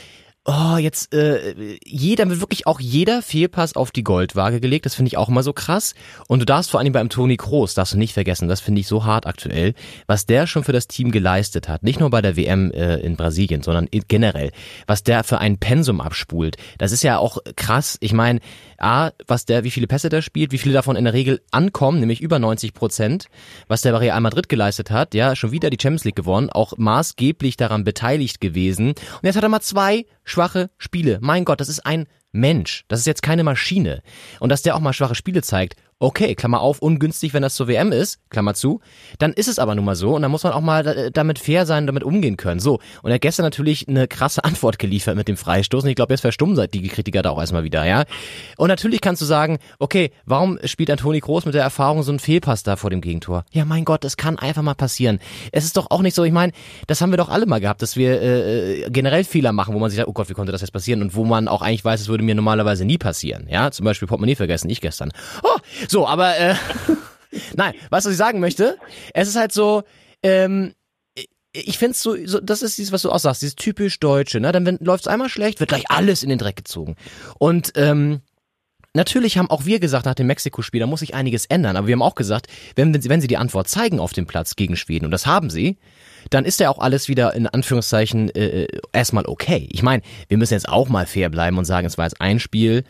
oh, 0.47 0.77
jetzt 0.79 1.13
äh, 1.13 1.79
jeder 1.85 2.29
wird 2.29 2.41
wirklich 2.41 2.67
auch 2.67 2.81
jeder 2.81 3.21
Fehlpass 3.21 3.75
auf 3.75 3.91
die 3.91 4.05
Goldwaage 4.05 4.61
gelegt. 4.61 4.87
Das 4.87 4.95
finde 4.95 5.09
ich 5.09 5.17
auch 5.17 5.29
immer 5.29 5.43
so 5.43 5.53
krass. 5.53 5.95
Und 6.29 6.41
du 6.41 6.47
darfst 6.47 6.71
vor 6.71 6.81
allem 6.81 6.93
beim 6.93 7.09
Toni 7.09 7.37
Kroos, 7.37 7.75
darfst 7.75 7.95
du 7.95 7.99
nicht 7.99 8.15
vergessen, 8.15 8.49
das 8.49 8.61
finde 8.61 8.81
ich 8.81 8.87
so 8.87 9.05
hart 9.05 9.27
aktuell, 9.27 9.75
was 10.07 10.27
der 10.27 10.47
schon 10.47 10.65
für 10.65 10.73
das 10.73 10.87
Team 10.87 11.11
geleistet 11.11 11.69
hat. 11.69 11.83
Nicht 11.83 12.01
nur 12.01 12.11
bei 12.11 12.23
der 12.23 12.37
WM 12.37 12.71
äh, 12.71 12.97
in 12.99 13.17
Brasilien, 13.17 13.63
sondern 13.63 13.89
generell, 13.91 14.53
was 14.87 15.03
der 15.03 15.25
für 15.25 15.39
ein 15.39 15.59
Pensum 15.59 16.01
abspult. 16.01 16.57
Das 16.79 16.93
ist 16.93 17.03
ja 17.03 17.19
auch 17.19 17.39
krass. 17.57 17.97
Ich 18.01 18.13
meine, 18.13 18.41
A, 18.79 19.11
was 19.27 19.47
der, 19.47 19.65
wie 19.65 19.71
viele 19.71 19.87
Pässe 19.87 20.09
der 20.09 20.23
spielt, 20.23 20.53
wie 20.53 20.59
viele 20.59 20.75
davon 20.75 20.97
in 20.97 21.05
der 21.05 21.13
Regel 21.13 21.41
ankommen, 21.51 22.01
nämlich 22.01 22.21
über 22.21 22.39
90 22.39 22.75
Prozent, 22.75 23.27
was 23.69 23.83
der 23.83 23.93
bei 23.93 23.99
Real 23.99 24.21
Madrid 24.21 24.49
geleistet 24.49 24.91
hat, 24.91 25.15
ja, 25.15 25.37
schon 25.37 25.53
wieder 25.53 25.71
die 25.71 25.79
Champions 25.81 26.05
League 26.05 26.17
gewonnen, 26.17 26.51
auch 26.51 26.75
maßgeblich 26.77 27.57
daran 27.57 27.85
beteiligt 27.85 28.41
gewesen. 28.41 28.89
Und 28.89 29.23
jetzt 29.23 29.37
hat 29.37 29.43
er 29.43 29.49
mal 29.49 29.61
zwei 29.61 30.07
schwache 30.25 30.71
Spiele. 30.79 31.19
Mein 31.21 31.45
Gott, 31.45 31.61
das 31.61 31.69
ist 31.69 31.87
ein 31.87 32.07
Mensch. 32.33 32.85
Das 32.89 33.01
ist 33.01 33.07
jetzt 33.07 33.23
keine 33.23 33.45
Maschine. 33.45 34.03
Und 34.41 34.51
dass 34.51 34.63
der 34.63 34.77
auch 34.77 34.81
mal 34.81 34.93
schwache 34.93 35.15
Spiele 35.15 35.43
zeigt, 35.43 35.77
okay, 35.99 36.35
Klammer 36.35 36.61
auf, 36.61 36.81
ungünstig, 36.81 37.33
wenn 37.33 37.43
das 37.43 37.55
zur 37.55 37.69
WM 37.69 37.91
ist, 37.91 38.21
Klammer 38.29 38.53
zu, 38.55 38.81
dann 39.19 39.33
ist 39.33 39.49
es 39.49 39.59
aber 39.59 39.75
nun 39.75 39.85
mal 39.85 39.97
so 39.97 40.15
und 40.15 40.23
dann 40.23 40.31
muss 40.31 40.45
man 40.45 40.53
auch 40.53 40.61
mal 40.61 40.87
äh, 40.87 41.11
damit 41.11 41.39
fair 41.39 41.65
sein, 41.65 41.87
damit 41.87 42.05
umgehen 42.05 42.37
können. 42.37 42.61
So, 42.61 42.81
und 43.03 43.11
er 43.11 43.15
hat 43.15 43.23
gestern 43.23 43.45
natürlich 43.45 43.89
eine 43.89 44.07
krasse 44.07 44.45
Antwort 44.45 44.79
geliefert 44.79 45.17
mit 45.17 45.29
dem 45.29 45.37
Freistoß 45.37 45.85
und 45.85 45.91
ich 45.91 45.97
glaube, 45.97 46.13
jetzt 46.13 46.21
verstummen 46.21 46.55
seit 46.55 46.75
die 46.75 46.87
Kritiker 46.89 47.23
da 47.23 47.31
auch 47.31 47.41
erstmal 47.41 47.65
wieder, 47.65 47.87
ja. 47.87 48.05
Und 48.59 48.69
natürlich 48.69 49.01
kannst 49.01 49.23
du 49.23 49.27
sagen, 49.27 49.59
okay, 49.79 50.11
warum 50.27 50.59
spielt 50.65 50.91
Antoni 50.91 51.21
Groß 51.21 51.47
mit 51.47 51.55
der 51.55 51.63
Erfahrung 51.63 52.03
so 52.03 52.13
einen 52.13 52.19
Fehlpass 52.19 52.63
da 52.63 52.77
vor 52.77 52.91
dem 52.91 53.01
Gegentor? 53.01 53.45
Ja, 53.53 53.65
mein 53.65 53.87
Gott, 53.87 54.05
das 54.05 54.19
kann 54.19 54.39
einfach 54.39 54.63
mal 54.63 54.75
passieren. 54.75 55.19
Es 55.53 55.65
ist 55.65 55.79
doch 55.79 55.91
auch 55.91 56.03
nicht 56.03 56.15
so, 56.15 56.25
ich 56.25 56.33
meine, 56.33 56.53
das 56.87 57.01
haben 57.01 57.11
wir 57.11 57.17
doch 57.17 57.31
alle 57.31 57.47
mal 57.47 57.61
gehabt, 57.61 57.81
dass 57.81 57.97
wir 57.97 58.21
äh, 58.21 58.83
äh, 58.83 58.91
generell 58.91 59.25
Fehler 59.25 59.53
machen, 59.53 59.75
wo 59.75 59.79
man 59.79 59.89
sich 59.89 59.97
sagt, 59.97 60.09
oh 60.09 60.13
Gott, 60.13 60.29
wie 60.29 60.35
konnte 60.35 60.53
das 60.53 60.61
jetzt 60.61 60.73
passieren 60.73 61.01
und 61.01 61.15
wo 61.15 61.25
man 61.25 61.49
auch 61.49 61.63
eigentlich 61.63 61.85
weiß, 61.85 62.03
es 62.03 62.09
würde 62.09 62.23
mir 62.23 62.35
normalerweise 62.35 62.85
nie 62.85 62.99
passieren, 62.99 63.47
ja. 63.49 63.71
Zum 63.71 63.85
Beispiel 63.85 64.07
Portemonnaie 64.07 64.35
vergessen, 64.35 64.69
ich 64.69 64.83
gestern. 64.83 65.11
Oh, 65.43 65.57
so, 65.89 66.07
aber 66.07 66.37
äh, 66.37 66.55
nein, 67.55 67.75
was 67.91 68.07
ich 68.07 68.17
sagen 68.17 68.41
möchte, 68.41 68.79
es 69.15 69.29
ist 69.29 69.37
halt 69.37 69.53
so, 69.53 69.85
ähm, 70.23 70.75
ich 71.53 71.79
finde 71.79 71.93
es 71.93 72.03
so, 72.03 72.17
so, 72.27 72.41
das 72.41 72.63
ist 72.63 72.77
dieses, 72.77 72.93
was 72.93 73.03
du 73.03 73.11
auch 73.11 73.19
sagst, 73.19 73.43
dieses 73.43 73.57
typisch 73.57 73.99
Deutsche, 73.99 74.41
ne? 74.41 74.53
Dann 74.53 74.79
läuft 74.81 75.05
es 75.05 75.09
einmal 75.09 75.29
schlecht, 75.29 75.61
wird 75.61 75.69
gleich 75.69 75.91
alles 75.91 76.23
in 76.23 76.29
den 76.29 76.39
Dreck 76.39 76.57
gezogen. 76.57 76.97
Und 77.39 77.73
ähm, 77.77 78.21
Natürlich 78.97 79.37
haben 79.37 79.51
auch 79.51 79.67
wir 79.67 79.79
gesagt 79.79 80.07
nach 80.07 80.15
dem 80.15 80.27
Mexiko-Spiel, 80.27 80.81
da 80.81 80.87
muss 80.87 81.01
sich 81.01 81.15
einiges 81.15 81.45
ändern. 81.45 81.77
Aber 81.77 81.87
wir 81.87 81.93
haben 81.93 82.03
auch 82.03 82.15
gesagt, 82.15 82.47
wenn, 82.77 82.95
wenn, 82.95 83.03
sie, 83.03 83.11
wenn 83.11 83.21
sie 83.21 83.27
die 83.27 83.37
Antwort 83.37 83.69
zeigen 83.69 84.01
auf 84.01 84.15
dem 84.15 84.25
Platz 84.27 84.57
gegen 84.57 84.75
Schweden, 84.75 85.05
und 85.05 85.11
das 85.11 85.27
haben 85.27 85.51
sie, 85.51 85.77
dann 86.31 86.47
ist 86.47 86.61
ja 86.61 86.71
auch 86.71 86.79
alles 86.79 87.07
wieder 87.07 87.35
in 87.35 87.47
Anführungszeichen 87.47 88.31
äh, 88.31 88.63
äh, 88.63 88.81
erstmal 88.95 89.27
okay. 89.27 89.69
Ich 89.71 89.83
meine, 89.83 90.03
wir 90.29 90.39
müssen 90.39 90.55
jetzt 90.55 90.71
auch 90.71 90.89
mal 90.89 91.05
fair 91.05 91.29
bleiben 91.29 91.59
und 91.59 91.67
sagen, 91.67 91.87
es 91.87 91.99
war 91.99 92.07
jetzt 92.07 92.23
ein 92.23 92.41
Spiel. 92.41 92.85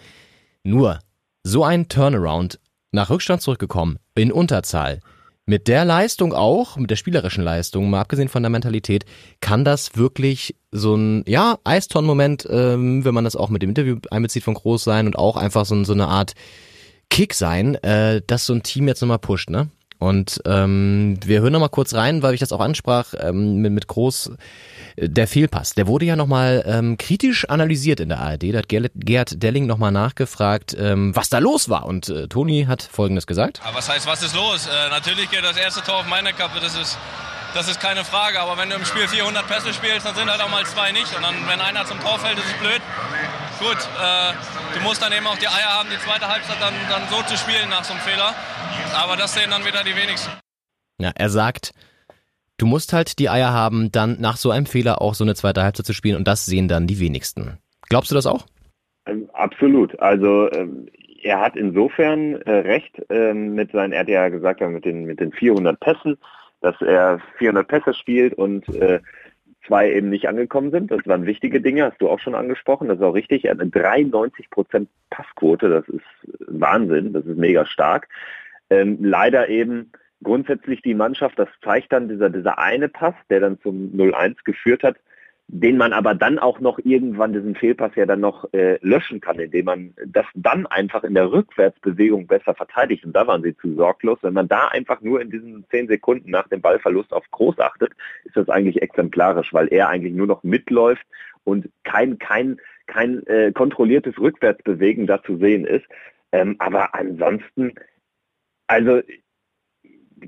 Nur 0.62 1.00
so 1.42 1.64
ein 1.64 1.88
Turnaround 1.88 2.60
nach 2.96 3.10
Rückstand 3.10 3.40
zurückgekommen, 3.40 3.98
in 4.16 4.32
Unterzahl. 4.32 5.00
Mit 5.48 5.68
der 5.68 5.84
Leistung 5.84 6.32
auch, 6.32 6.76
mit 6.76 6.90
der 6.90 6.96
spielerischen 6.96 7.44
Leistung, 7.44 7.88
mal 7.88 8.00
abgesehen 8.00 8.28
von 8.28 8.42
der 8.42 8.50
Mentalität, 8.50 9.04
kann 9.40 9.64
das 9.64 9.96
wirklich 9.96 10.56
so 10.72 10.96
ein, 10.96 11.22
ja, 11.28 11.58
Eiston-Moment, 11.62 12.48
ähm, 12.50 13.04
wenn 13.04 13.14
man 13.14 13.22
das 13.22 13.36
auch 13.36 13.48
mit 13.48 13.62
dem 13.62 13.68
Interview 13.70 13.98
einbezieht 14.10 14.42
von 14.42 14.54
Groß 14.54 14.82
sein 14.82 15.06
und 15.06 15.16
auch 15.16 15.36
einfach 15.36 15.64
so, 15.64 15.84
so 15.84 15.92
eine 15.92 16.08
Art 16.08 16.32
Kick 17.08 17.34
sein, 17.34 17.76
äh, 17.76 18.22
dass 18.26 18.46
so 18.46 18.54
ein 18.54 18.64
Team 18.64 18.88
jetzt 18.88 19.02
nochmal 19.02 19.20
pusht, 19.20 19.48
ne? 19.48 19.68
Und 19.98 20.42
ähm, 20.44 21.16
wir 21.24 21.40
hören 21.40 21.52
nochmal 21.52 21.70
kurz 21.70 21.94
rein, 21.94 22.22
weil 22.22 22.34
ich 22.34 22.40
das 22.40 22.52
auch 22.52 22.60
ansprach, 22.60 23.14
ähm, 23.18 23.58
mit, 23.58 23.72
mit 23.72 23.86
Groß 23.86 24.32
der 24.96 25.28
Fehlpass, 25.28 25.74
der 25.74 25.86
wurde 25.86 26.06
ja 26.06 26.16
nochmal 26.16 26.64
ähm, 26.66 26.96
kritisch 26.96 27.48
analysiert 27.48 28.00
in 28.00 28.08
der 28.08 28.20
ARD. 28.20 28.54
Da 28.54 28.58
hat 28.58 28.68
Gerd 28.68 29.42
Delling 29.42 29.66
nochmal 29.66 29.92
nachgefragt, 29.92 30.74
ähm, 30.78 31.14
was 31.14 31.28
da 31.28 31.38
los 31.38 31.68
war. 31.68 31.84
Und 31.84 32.08
äh, 32.08 32.28
Toni 32.28 32.64
hat 32.66 32.82
Folgendes 32.82 33.26
gesagt. 33.26 33.60
Aber 33.62 33.76
was 33.76 33.88
heißt, 33.88 34.06
was 34.06 34.22
ist 34.22 34.34
los? 34.34 34.66
Äh, 34.66 34.90
natürlich 34.90 35.30
geht 35.30 35.44
das 35.44 35.58
erste 35.58 35.82
Tor 35.82 35.96
auf 35.96 36.06
meine 36.06 36.32
Kappe, 36.32 36.60
das 36.60 36.74
ist, 36.74 36.98
das 37.52 37.68
ist 37.68 37.78
keine 37.78 38.04
Frage. 38.04 38.40
Aber 38.40 38.56
wenn 38.56 38.70
du 38.70 38.76
im 38.76 38.84
Spiel 38.86 39.06
400 39.06 39.46
Pässe 39.46 39.74
spielst, 39.74 40.06
dann 40.06 40.14
sind 40.14 40.30
halt 40.30 40.40
auch 40.40 40.50
mal 40.50 40.64
zwei 40.64 40.92
nicht. 40.92 41.14
Und 41.14 41.22
dann, 41.22 41.34
wenn 41.46 41.60
einer 41.60 41.84
zum 41.84 42.00
Tor 42.00 42.18
fällt, 42.18 42.38
ist 42.38 42.46
es 42.46 42.54
blöd. 42.54 42.80
Gut, 43.58 43.76
äh, 43.76 44.78
du 44.78 44.80
musst 44.80 45.02
dann 45.02 45.12
eben 45.12 45.26
auch 45.26 45.38
die 45.38 45.48
Eier 45.48 45.78
haben, 45.78 45.88
die 45.90 45.98
zweite 45.98 46.26
Halbzeit 46.26 46.56
dann, 46.60 46.74
dann 46.88 47.02
so 47.10 47.22
zu 47.22 47.36
spielen 47.36 47.68
nach 47.68 47.84
so 47.84 47.92
einem 47.92 48.02
Fehler. 48.02 48.34
Aber 48.94 49.16
das 49.16 49.34
sehen 49.34 49.50
dann 49.50 49.64
wieder 49.64 49.84
die 49.84 49.94
wenigsten. 49.94 50.30
Ja, 50.98 51.12
er 51.14 51.28
sagt, 51.28 51.72
Du 52.58 52.66
musst 52.66 52.92
halt 52.92 53.18
die 53.18 53.28
Eier 53.28 53.52
haben, 53.52 53.92
dann 53.92 54.20
nach 54.20 54.36
so 54.36 54.50
einem 54.50 54.66
Fehler 54.66 55.02
auch 55.02 55.14
so 55.14 55.24
eine 55.24 55.34
zweite 55.34 55.62
Halbzeit 55.62 55.86
zu 55.86 55.92
spielen 55.92 56.16
und 56.16 56.26
das 56.26 56.46
sehen 56.46 56.68
dann 56.68 56.86
die 56.86 57.00
wenigsten. 57.00 57.58
Glaubst 57.88 58.10
du 58.10 58.14
das 58.14 58.26
auch? 58.26 58.46
Ähm, 59.06 59.28
absolut. 59.32 59.98
Also 60.00 60.50
ähm, 60.52 60.88
er 61.22 61.40
hat 61.40 61.56
insofern 61.56 62.40
äh, 62.42 62.50
recht 62.50 63.02
ähm, 63.10 63.54
mit 63.54 63.72
seinen, 63.72 63.92
er 63.92 64.00
hat 64.00 64.08
ja 64.08 64.28
gesagt, 64.28 64.60
mit 64.60 64.84
den, 64.84 65.04
mit 65.04 65.20
den 65.20 65.32
400 65.32 65.78
Pässen, 65.78 66.16
dass 66.62 66.80
er 66.80 67.20
400 67.38 67.68
Pässe 67.68 67.94
spielt 67.94 68.34
und 68.34 68.66
äh, 68.68 69.00
zwei 69.66 69.92
eben 69.92 70.08
nicht 70.08 70.28
angekommen 70.28 70.70
sind. 70.70 70.90
Das 70.90 71.00
waren 71.06 71.26
wichtige 71.26 71.60
Dinge, 71.60 71.84
hast 71.84 72.00
du 72.00 72.08
auch 72.08 72.20
schon 72.20 72.34
angesprochen. 72.34 72.88
Das 72.88 72.98
ist 72.98 73.04
auch 73.04 73.14
richtig. 73.14 73.44
Er 73.44 73.52
hat 73.52 73.60
eine 73.60 73.70
93 73.70 74.48
Prozent 74.50 74.88
Passquote. 75.10 75.68
Das 75.68 75.88
ist 75.88 76.04
Wahnsinn. 76.46 77.12
Das 77.12 77.26
ist 77.26 77.36
mega 77.36 77.66
stark. 77.66 78.08
Leider 78.68 79.48
eben 79.48 79.92
grundsätzlich 80.22 80.82
die 80.82 80.94
Mannschaft, 80.94 81.38
das 81.38 81.48
zeigt 81.62 81.92
dann 81.92 82.08
dieser, 82.08 82.30
dieser 82.30 82.58
eine 82.58 82.88
Pass, 82.88 83.14
der 83.30 83.40
dann 83.40 83.60
zum 83.60 83.92
0-1 83.94 84.36
geführt 84.44 84.82
hat, 84.82 84.96
den 85.48 85.76
man 85.76 85.92
aber 85.92 86.14
dann 86.14 86.40
auch 86.40 86.58
noch 86.58 86.78
irgendwann 86.82 87.32
diesen 87.32 87.54
Fehlpass 87.54 87.94
ja 87.94 88.04
dann 88.04 88.20
noch 88.20 88.52
äh, 88.52 88.78
löschen 88.82 89.20
kann, 89.20 89.38
indem 89.38 89.66
man 89.66 89.94
das 90.04 90.26
dann 90.34 90.66
einfach 90.66 91.04
in 91.04 91.14
der 91.14 91.30
Rückwärtsbewegung 91.30 92.26
besser 92.26 92.54
verteidigt. 92.54 93.04
Und 93.04 93.12
da 93.12 93.26
waren 93.28 93.42
sie 93.44 93.56
zu 93.56 93.74
sorglos. 93.76 94.18
Wenn 94.22 94.34
man 94.34 94.48
da 94.48 94.68
einfach 94.68 95.00
nur 95.02 95.20
in 95.20 95.30
diesen 95.30 95.64
zehn 95.70 95.86
Sekunden 95.86 96.30
nach 96.30 96.48
dem 96.48 96.60
Ballverlust 96.60 97.12
auf 97.12 97.30
Groß 97.30 97.60
achtet, 97.60 97.92
ist 98.24 98.36
das 98.36 98.48
eigentlich 98.48 98.82
exemplarisch, 98.82 99.54
weil 99.54 99.68
er 99.68 99.88
eigentlich 99.88 100.14
nur 100.14 100.26
noch 100.26 100.42
mitläuft 100.42 101.06
und 101.44 101.68
kein, 101.84 102.18
kein, 102.18 102.60
kein 102.86 103.24
äh, 103.28 103.52
kontrolliertes 103.52 104.18
Rückwärtsbewegen 104.18 105.06
da 105.06 105.22
zu 105.22 105.36
sehen 105.36 105.64
ist. 105.64 105.86
Ähm, 106.32 106.56
aber 106.58 106.92
ansonsten, 106.96 107.72
also 108.66 109.00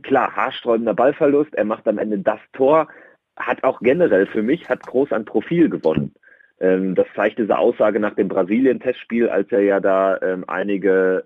klar, 0.03 0.35
haarsträubender 0.35 0.95
Ballverlust, 0.95 1.55
er 1.55 1.65
macht 1.65 1.87
am 1.89 1.99
Ende 1.99 2.19
das 2.19 2.41
Tor, 2.53 2.89
hat 3.37 3.63
auch 3.65 3.81
generell 3.81 4.27
für 4.27 4.43
mich, 4.43 4.69
hat 4.69 4.87
groß 4.87 5.13
an 5.13 5.25
Profil 5.25 5.69
gewonnen. 5.69 6.15
Ähm, 6.61 6.95
das 6.95 7.07
zeigt 7.15 7.39
diese 7.39 7.57
Aussage 7.57 8.01
nach 8.01 8.15
dem 8.15 8.29
Brasilien-Testspiel, 8.29 9.29
als 9.29 9.51
er 9.53 9.61
ja 9.61 9.81
da 9.81 10.21
ähm, 10.21 10.45
einige 10.49 11.25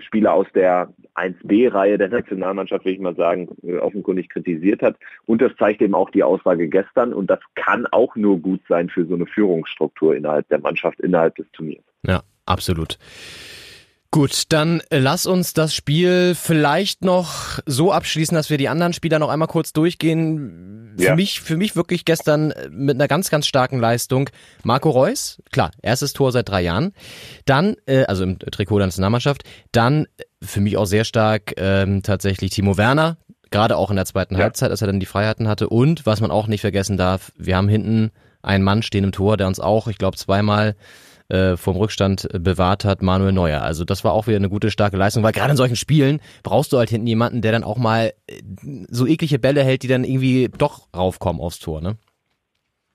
Spieler 0.00 0.34
aus 0.34 0.46
der 0.54 0.92
1B-Reihe 1.14 1.98
der 1.98 2.08
Nationalmannschaft, 2.08 2.84
will 2.84 2.94
ich 2.94 3.00
mal 3.00 3.16
sagen, 3.16 3.48
offenkundig 3.80 4.28
kritisiert 4.28 4.82
hat. 4.82 4.96
Und 5.26 5.42
das 5.42 5.52
zeigt 5.58 5.82
eben 5.82 5.94
auch 5.94 6.10
die 6.10 6.22
Aussage 6.22 6.68
gestern. 6.68 7.12
Und 7.12 7.28
das 7.28 7.40
kann 7.56 7.86
auch 7.90 8.14
nur 8.16 8.38
gut 8.38 8.60
sein 8.68 8.88
für 8.88 9.04
so 9.06 9.14
eine 9.14 9.26
Führungsstruktur 9.26 10.14
innerhalb 10.14 10.48
der 10.48 10.60
Mannschaft, 10.60 11.00
innerhalb 11.00 11.34
des 11.34 11.50
Turniers. 11.52 11.84
Ja, 12.06 12.22
absolut. 12.46 12.98
Gut, 14.12 14.42
dann 14.48 14.82
lass 14.90 15.26
uns 15.26 15.52
das 15.52 15.72
Spiel 15.72 16.34
vielleicht 16.34 17.04
noch 17.04 17.60
so 17.64 17.92
abschließen, 17.92 18.34
dass 18.34 18.50
wir 18.50 18.58
die 18.58 18.68
anderen 18.68 18.92
Spieler 18.92 19.20
noch 19.20 19.28
einmal 19.28 19.46
kurz 19.46 19.72
durchgehen. 19.72 20.94
Für 20.98 21.04
ja. 21.04 21.14
mich, 21.14 21.40
für 21.40 21.56
mich 21.56 21.76
wirklich 21.76 22.04
gestern 22.04 22.52
mit 22.70 22.96
einer 22.96 23.06
ganz, 23.06 23.30
ganz 23.30 23.46
starken 23.46 23.78
Leistung. 23.78 24.28
Marco 24.64 24.90
Reus, 24.90 25.40
klar, 25.52 25.70
erstes 25.80 26.12
Tor 26.12 26.32
seit 26.32 26.48
drei 26.48 26.62
Jahren. 26.62 26.92
Dann, 27.44 27.76
äh, 27.86 28.02
also 28.06 28.24
im 28.24 28.40
Trikot 28.40 28.78
der 28.78 28.88
Nationalmannschaft. 28.88 29.44
Dann 29.70 30.06
äh, 30.06 30.24
für 30.42 30.60
mich 30.60 30.76
auch 30.76 30.86
sehr 30.86 31.04
stark 31.04 31.54
ähm, 31.56 32.02
tatsächlich 32.02 32.50
Timo 32.50 32.76
Werner, 32.76 33.16
gerade 33.52 33.76
auch 33.76 33.90
in 33.90 33.96
der 33.96 34.06
zweiten 34.06 34.34
ja. 34.34 34.40
Halbzeit, 34.40 34.72
als 34.72 34.80
er 34.80 34.88
dann 34.88 34.98
die 34.98 35.06
Freiheiten 35.06 35.46
hatte. 35.46 35.68
Und 35.68 36.04
was 36.04 36.20
man 36.20 36.32
auch 36.32 36.48
nicht 36.48 36.62
vergessen 36.62 36.96
darf, 36.96 37.30
wir 37.36 37.56
haben 37.56 37.68
hinten 37.68 38.10
einen 38.42 38.64
Mann 38.64 38.82
stehen 38.82 39.04
im 39.04 39.12
Tor, 39.12 39.36
der 39.36 39.46
uns 39.46 39.60
auch, 39.60 39.86
ich 39.86 39.98
glaube, 39.98 40.16
zweimal 40.16 40.74
äh, 41.30 41.56
vom 41.56 41.76
Rückstand 41.76 42.28
bewahrt 42.32 42.84
hat, 42.84 43.02
Manuel 43.02 43.32
Neuer. 43.32 43.62
Also 43.62 43.84
das 43.84 44.04
war 44.04 44.12
auch 44.12 44.26
wieder 44.26 44.36
eine 44.36 44.48
gute, 44.48 44.70
starke 44.70 44.96
Leistung, 44.96 45.22
weil 45.22 45.32
gerade 45.32 45.52
in 45.52 45.56
solchen 45.56 45.76
Spielen 45.76 46.20
brauchst 46.42 46.72
du 46.72 46.78
halt 46.78 46.90
hinten 46.90 47.06
jemanden, 47.06 47.42
der 47.42 47.52
dann 47.52 47.64
auch 47.64 47.78
mal 47.78 48.12
äh, 48.26 48.40
so 48.88 49.06
eklige 49.06 49.38
Bälle 49.38 49.62
hält, 49.62 49.82
die 49.82 49.88
dann 49.88 50.04
irgendwie 50.04 50.48
doch 50.56 50.88
raufkommen 50.94 51.40
aufs 51.40 51.58
Tor, 51.58 51.80
ne? 51.80 51.96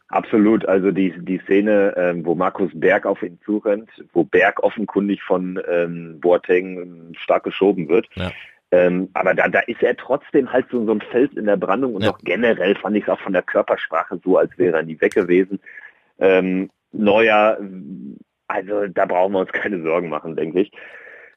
Absolut, 0.10 0.66
also 0.66 0.92
die, 0.92 1.14
die 1.18 1.40
Szene, 1.40 1.94
ähm, 1.98 2.26
wo 2.26 2.36
Markus 2.36 2.70
Berg 2.74 3.06
auf 3.06 3.24
ihn 3.24 3.40
zurennt, 3.44 3.90
wo 4.14 4.24
Berg 4.24 4.62
offenkundig 4.62 5.22
von 5.24 5.60
ähm, 5.68 6.20
Boateng 6.22 7.14
stark 7.18 7.44
geschoben 7.44 7.90
wird. 7.90 8.08
Ja. 8.14 8.32
Ähm, 8.72 9.10
aber 9.14 9.34
da, 9.34 9.48
da 9.48 9.60
ist 9.62 9.82
er 9.82 9.98
trotzdem 9.98 10.52
halt 10.52 10.68
so, 10.72 10.86
so 10.86 10.92
ein 10.92 11.02
Fels 11.02 11.34
in 11.34 11.46
der 11.46 11.58
Brandung 11.58 11.96
und 11.96 12.04
ja. 12.04 12.12
auch 12.12 12.20
generell 12.24 12.76
fand 12.76 12.96
ich 12.96 13.04
es 13.04 13.10
auch 13.10 13.20
von 13.20 13.34
der 13.34 13.42
Körpersprache 13.42 14.20
so, 14.24 14.38
als 14.38 14.58
wäre 14.58 14.78
er 14.78 14.84
nie 14.84 15.00
weg 15.02 15.14
gewesen. 15.14 15.60
Ähm, 16.20 16.70
Neuer, 16.98 17.60
also 18.48 18.88
da 18.88 19.06
brauchen 19.06 19.34
wir 19.34 19.40
uns 19.40 19.52
keine 19.52 19.82
Sorgen 19.82 20.10
machen, 20.10 20.36
denke 20.36 20.62
ich. 20.62 20.72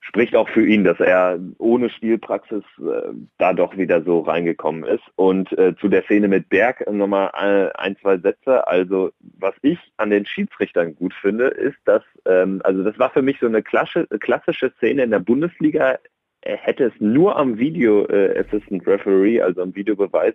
spricht 0.00 0.36
auch 0.36 0.48
für 0.48 0.66
ihn, 0.66 0.84
dass 0.84 1.00
er 1.00 1.38
ohne 1.58 1.90
Spielpraxis 1.90 2.62
äh, 2.78 3.12
da 3.38 3.52
doch 3.52 3.76
wieder 3.76 4.02
so 4.02 4.20
reingekommen 4.20 4.84
ist. 4.84 5.04
Und 5.16 5.52
äh, 5.58 5.74
zu 5.76 5.88
der 5.88 6.02
Szene 6.04 6.28
mit 6.28 6.48
Berg 6.48 6.90
nochmal 6.90 7.30
ein, 7.74 7.96
zwei 8.00 8.18
Sätze. 8.18 8.66
Also 8.68 9.10
was 9.38 9.54
ich 9.62 9.78
an 9.96 10.10
den 10.10 10.24
Schiedsrichtern 10.24 10.94
gut 10.94 11.14
finde, 11.14 11.48
ist, 11.48 11.78
dass, 11.84 12.02
ähm, 12.26 12.60
also 12.64 12.82
das 12.82 12.98
war 12.98 13.10
für 13.10 13.22
mich 13.22 13.38
so 13.40 13.46
eine 13.46 13.62
klassische, 13.62 14.72
Szene 14.76 15.02
in 15.02 15.10
der 15.10 15.20
Bundesliga. 15.20 15.98
Hätte 16.42 16.84
es 16.84 16.92
nur 17.00 17.36
am 17.36 17.58
Video 17.58 18.06
äh, 18.06 18.38
Assistant 18.38 18.86
Referee, 18.86 19.40
also 19.40 19.60
am 19.60 19.74
Videobeweis, 19.74 20.34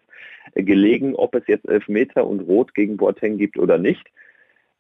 äh, 0.54 0.62
gelegen, 0.62 1.16
ob 1.16 1.34
es 1.34 1.48
jetzt 1.48 1.68
Elfmeter 1.68 2.28
und 2.28 2.42
Rot 2.42 2.76
gegen 2.76 2.98
Boateng 2.98 3.38
gibt 3.38 3.58
oder 3.58 3.78
nicht. 3.78 4.06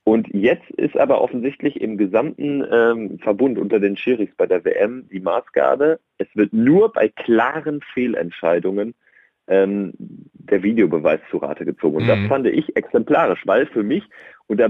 Und 0.06 0.28
jetzt 0.34 0.70
ist 0.72 0.98
aber 0.98 1.22
offensichtlich 1.22 1.80
im 1.80 1.98
gesamten 1.98 2.66
ähm, 2.70 3.20
Verbund 3.20 3.58
unter 3.58 3.80
den 3.80 3.96
Schiris 3.96 4.30
bei 4.36 4.46
der 4.46 4.66
WM 4.66 5.08
die 5.10 5.22
Maßgabe, 5.22 6.00
es 6.18 6.28
wird 6.34 6.52
nur 6.52 6.92
bei 6.92 7.08
klaren 7.08 7.80
Fehlentscheidungen 7.94 8.96
ähm, 9.48 9.94
der 9.98 10.62
Videobeweis 10.62 11.22
zu 11.30 11.38
Rate 11.38 11.63
gezogen. 11.66 11.98
Und 11.98 12.04
mhm. 12.04 12.08
das 12.08 12.20
fand 12.28 12.48
ich 12.48 12.76
exemplarisch, 12.76 13.44
weil 13.46 13.66
für 13.68 13.84
mich, 13.84 14.04
und 14.48 14.60
da 14.60 14.70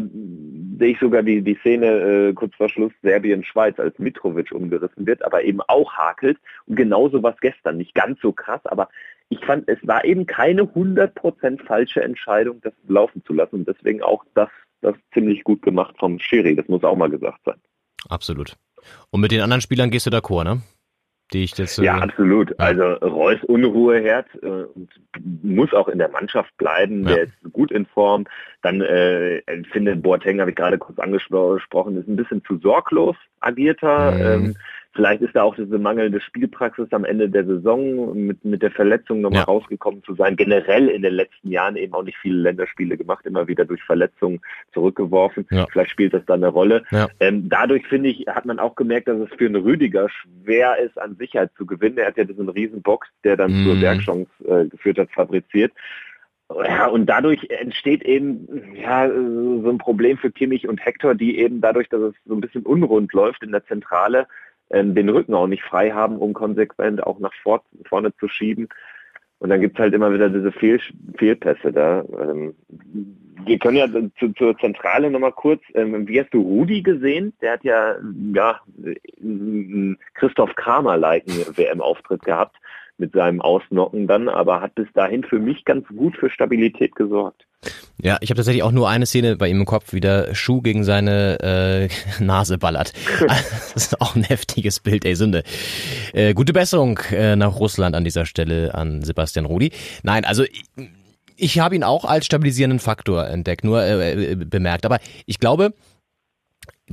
sehe 0.79 0.91
ich 0.91 0.99
sogar 0.99 1.23
die, 1.23 1.41
die 1.41 1.55
Szene 1.55 1.87
äh, 1.87 2.33
kurz 2.33 2.53
vor 2.55 2.69
Schluss 2.69 2.93
Serbien-Schweiz, 3.01 3.79
als 3.79 3.97
Mitrovic 3.97 4.51
umgerissen 4.51 5.07
wird, 5.07 5.23
aber 5.25 5.43
eben 5.43 5.61
auch 5.61 5.93
hakelt. 5.93 6.37
Und 6.67 6.75
genauso 6.75 7.23
was 7.23 7.39
gestern, 7.39 7.77
nicht 7.77 7.95
ganz 7.95 8.19
so 8.21 8.31
krass, 8.31 8.61
aber 8.65 8.89
ich 9.29 9.43
fand, 9.45 9.67
es 9.67 9.79
war 9.87 10.05
eben 10.05 10.27
keine 10.27 10.63
100% 10.63 11.65
falsche 11.65 12.03
Entscheidung, 12.03 12.61
das 12.61 12.73
laufen 12.87 13.23
zu 13.25 13.33
lassen. 13.33 13.55
Und 13.57 13.67
deswegen 13.67 14.03
auch 14.03 14.23
das 14.35 14.49
das 14.83 14.95
ziemlich 15.13 15.43
gut 15.43 15.61
gemacht 15.61 15.95
vom 15.97 16.19
Schiri, 16.19 16.55
das 16.55 16.67
muss 16.67 16.83
auch 16.83 16.95
mal 16.95 17.09
gesagt 17.09 17.39
sein. 17.45 17.59
Absolut. 18.09 18.55
Und 19.11 19.21
mit 19.21 19.31
den 19.31 19.41
anderen 19.41 19.61
Spielern 19.61 19.89
gehst 19.91 20.05
du 20.05 20.09
d'accord, 20.09 20.43
ne? 20.43 20.61
Die 21.31 21.43
ich 21.45 21.57
jetzt, 21.57 21.79
äh, 21.79 21.85
ja, 21.85 21.95
absolut. 21.97 22.49
Ja. 22.51 22.55
Also 22.57 22.83
Reus 22.83 23.41
Unruheherd 23.45 24.27
äh, 24.43 24.47
und 24.75 24.89
muss 25.41 25.73
auch 25.73 25.87
in 25.87 25.97
der 25.97 26.09
Mannschaft 26.09 26.55
bleiben. 26.57 27.07
Ja. 27.07 27.15
Der 27.15 27.23
ist 27.23 27.33
gut 27.53 27.71
in 27.71 27.85
Form. 27.85 28.25
Dann 28.61 28.81
äh, 28.81 29.41
finde 29.71 29.95
Boateng, 29.95 30.41
habe 30.41 30.51
ich 30.51 30.55
gerade 30.55 30.77
kurz 30.77 30.99
angesprochen, 30.99 31.97
ist 31.97 32.07
ein 32.07 32.17
bisschen 32.17 32.43
zu 32.43 32.57
sorglos 32.59 33.15
agierter. 33.39 34.11
Mhm. 34.11 34.45
Ähm, 34.45 34.55
Vielleicht 34.93 35.23
ist 35.23 35.35
da 35.35 35.41
auch 35.41 35.55
diese 35.55 35.79
mangelnde 35.79 36.21
Spielpraxis 36.21 36.87
am 36.91 37.03
Ende 37.03 37.27
der 37.27 37.45
Saison 37.45 38.13
mit, 38.13 38.45
mit 38.45 38.61
der 38.61 38.69
Verletzung 38.69 39.21
nochmal 39.21 39.39
ja. 39.39 39.45
rausgekommen 39.45 40.03
zu 40.03 40.13
sein. 40.13 40.35
Generell 40.35 40.87
in 40.87 41.01
den 41.01 41.15
letzten 41.15 41.49
Jahren 41.49 41.75
eben 41.75 41.93
auch 41.93 42.03
nicht 42.03 42.17
viele 42.19 42.37
Länderspiele 42.41 42.95
gemacht, 42.95 43.25
immer 43.25 43.47
wieder 43.47 43.65
durch 43.65 43.81
Verletzungen 43.83 44.39
zurückgeworfen. 44.71 45.47
Ja. 45.49 45.65
Vielleicht 45.71 45.89
spielt 45.89 46.13
das 46.13 46.23
da 46.27 46.35
eine 46.35 46.47
Rolle. 46.47 46.83
Ja. 46.91 47.07
Ähm, 47.19 47.49
dadurch 47.49 47.87
finde 47.87 48.09
ich, 48.09 48.27
hat 48.27 48.45
man 48.45 48.59
auch 48.59 48.75
gemerkt, 48.75 49.07
dass 49.07 49.17
es 49.17 49.29
für 49.35 49.47
einen 49.47 49.63
Rüdiger 49.63 50.09
schwer 50.09 50.77
ist, 50.77 50.99
an 50.99 51.15
Sicherheit 51.15 51.51
zu 51.57 51.65
gewinnen. 51.65 51.97
Er 51.97 52.07
hat 52.07 52.17
ja 52.17 52.25
diesen 52.25 52.49
Riesenbox, 52.49 53.07
der 53.23 53.35
dann 53.35 53.51
mhm. 53.51 53.65
zur 53.65 53.75
Bergchance 53.79 54.29
äh, 54.45 54.65
geführt 54.67 54.99
hat, 54.99 55.11
fabriziert. 55.11 55.71
Ja, 56.49 56.87
und 56.87 57.07
dadurch 57.07 57.49
entsteht 57.49 58.03
eben 58.03 58.75
ja, 58.75 59.09
so 59.09 59.69
ein 59.69 59.77
Problem 59.79 60.17
für 60.17 60.31
Kimmich 60.31 60.67
und 60.67 60.85
Hector, 60.85 61.15
die 61.15 61.39
eben 61.39 61.61
dadurch, 61.61 61.89
dass 61.89 62.01
es 62.01 62.13
so 62.25 62.35
ein 62.35 62.41
bisschen 62.41 62.63
unrund 62.63 63.11
läuft 63.13 63.43
in 63.43 63.51
der 63.51 63.65
Zentrale, 63.65 64.27
ähm, 64.73 64.95
den 64.95 65.09
Rücken 65.09 65.33
auch 65.33 65.47
nicht 65.47 65.63
frei 65.63 65.91
haben, 65.91 66.17
um 66.17 66.33
konsequent 66.33 67.03
auch 67.03 67.19
nach 67.19 67.33
vor, 67.41 67.63
vorne 67.85 68.13
zu 68.17 68.27
schieben. 68.27 68.67
Und 69.39 69.49
dann 69.49 69.61
gibt's 69.61 69.79
halt 69.79 69.93
immer 69.93 70.13
wieder 70.13 70.29
diese 70.29 70.51
Fehl, 70.51 70.79
Fehlpässe 71.17 71.71
da. 71.71 72.03
Ähm, 72.19 72.55
wir 73.45 73.59
können 73.59 73.77
ja 73.77 73.87
zu, 74.17 74.33
zur 74.33 74.57
Zentrale 74.57 75.11
nochmal 75.11 75.33
kurz, 75.33 75.61
ähm, 75.73 76.07
wie 76.07 76.19
hast 76.19 76.33
du 76.33 76.41
Rudi 76.41 76.81
gesehen? 76.81 77.33
Der 77.41 77.53
hat 77.53 77.63
ja, 77.63 77.95
ja 78.33 78.61
Christoph 80.13 80.55
Kramer-like 80.55 81.25
WM-Auftritt 81.57 82.23
gehabt 82.23 82.55
mit 82.97 83.13
seinem 83.13 83.41
Ausnocken 83.41 84.07
dann, 84.07 84.29
aber 84.29 84.61
hat 84.61 84.75
bis 84.75 84.87
dahin 84.93 85.23
für 85.23 85.39
mich 85.39 85.65
ganz 85.65 85.87
gut 85.87 86.15
für 86.17 86.29
Stabilität 86.29 86.95
gesorgt. 86.95 87.45
Ja, 88.01 88.17
ich 88.21 88.29
habe 88.29 88.37
tatsächlich 88.37 88.63
auch 88.63 88.71
nur 88.71 88.89
eine 88.89 89.05
Szene 89.05 89.37
bei 89.37 89.47
ihm 89.47 89.61
im 89.61 89.65
Kopf, 89.65 89.93
wie 89.93 90.01
der 90.01 90.35
Schuh 90.35 90.61
gegen 90.61 90.83
seine 90.83 91.39
äh, 91.39 91.89
Nase 92.23 92.57
ballert. 92.57 92.93
das 93.27 93.75
ist 93.75 94.01
auch 94.01 94.15
ein 94.15 94.23
heftiges 94.23 94.79
Bild, 94.79 95.05
ey 95.05 95.15
Sünde. 95.15 95.43
Äh, 96.13 96.33
gute 96.33 96.53
Besserung 96.53 96.99
äh, 97.11 97.35
nach 97.35 97.59
Russland 97.59 97.95
an 97.95 98.03
dieser 98.03 98.25
Stelle 98.25 98.73
an 98.75 99.03
Sebastian 99.03 99.45
Rudi. 99.45 99.71
Nein, 100.03 100.25
also 100.25 100.43
ich, 100.43 100.63
ich 101.35 101.59
habe 101.59 101.75
ihn 101.75 101.83
auch 101.83 102.05
als 102.05 102.25
stabilisierenden 102.25 102.79
Faktor 102.79 103.27
entdeckt, 103.27 103.63
nur 103.63 103.81
äh, 103.81 104.31
äh, 104.31 104.35
bemerkt. 104.35 104.85
Aber 104.85 104.99
ich 105.25 105.39
glaube, 105.39 105.73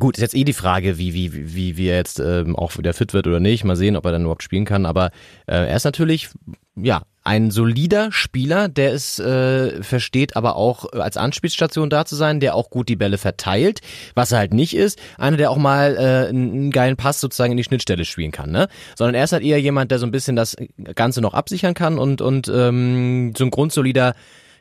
Gut, 0.01 0.17
ist 0.17 0.23
jetzt 0.23 0.35
eh 0.35 0.45
die 0.45 0.55
Frage, 0.55 0.97
wie, 0.97 1.13
wie, 1.13 1.55
wie, 1.55 1.77
wie 1.77 1.87
er 1.89 1.99
jetzt 1.99 2.19
ähm, 2.21 2.57
auch 2.57 2.77
wieder 2.79 2.95
fit 2.95 3.13
wird 3.13 3.27
oder 3.27 3.39
nicht. 3.39 3.65
Mal 3.65 3.77
sehen, 3.77 3.97
ob 3.97 4.05
er 4.07 4.13
dann 4.13 4.23
überhaupt 4.23 4.43
spielen 4.43 4.65
kann. 4.65 4.87
Aber 4.87 5.11
äh, 5.47 5.69
er 5.69 5.77
ist 5.77 5.85
natürlich, 5.85 6.31
ja, 6.75 7.03
ein 7.23 7.51
solider 7.51 8.11
Spieler, 8.11 8.69
der 8.69 8.95
es 8.95 9.19
äh, 9.19 9.83
versteht, 9.83 10.37
aber 10.37 10.57
auch 10.57 10.91
als 10.93 11.19
Anspielstation 11.19 11.91
da 11.91 12.07
zu 12.07 12.17
sein, 12.17 12.41
der 12.41 12.55
auch 12.55 12.71
gut 12.71 12.89
die 12.89 12.97
Bälle 12.97 13.19
verteilt. 13.19 13.81
Was 14.15 14.33
er 14.33 14.39
halt 14.39 14.55
nicht 14.55 14.75
ist, 14.75 14.99
einer, 15.19 15.37
der 15.37 15.51
auch 15.51 15.59
mal 15.59 15.97
äh, 15.99 16.29
einen 16.31 16.71
geilen 16.71 16.97
Pass 16.97 17.21
sozusagen 17.21 17.53
in 17.53 17.59
die 17.59 17.65
Schnittstelle 17.65 18.07
spielen 18.07 18.33
kann, 18.33 18.51
ne? 18.51 18.69
Sondern 18.97 19.15
er 19.15 19.25
ist 19.25 19.33
halt 19.33 19.43
eher 19.43 19.61
jemand, 19.61 19.91
der 19.91 19.99
so 19.99 20.07
ein 20.07 20.13
bisschen 20.13 20.35
das 20.35 20.57
Ganze 20.95 21.21
noch 21.21 21.35
absichern 21.35 21.75
kann 21.75 21.99
und, 21.99 22.23
und 22.23 22.49
ähm, 22.49 23.35
so 23.37 23.45
ein 23.45 23.51
grundsolider 23.51 24.15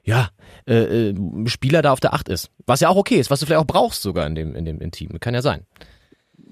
ja, 0.04 0.30
äh, 0.68 1.10
äh, 1.10 1.16
Spieler 1.48 1.82
da 1.82 1.92
auf 1.92 2.00
der 2.00 2.14
Acht 2.14 2.30
ist. 2.30 2.52
Was 2.66 2.80
ja 2.82 2.90
auch 2.90 2.98
okay 2.98 3.16
ist, 3.16 3.32
was 3.32 3.40
du 3.40 3.46
vielleicht 3.46 3.62
auch 3.62 3.68
brauchst 3.68 4.02
sogar 4.02 4.28
in 4.28 4.36
dem, 4.36 4.56
in 4.56 4.66
dem 4.66 4.80
in 4.80 4.92
Team. 4.92 5.20
Kann 5.20 5.34
ja 5.34 5.42
sein. 5.42 5.66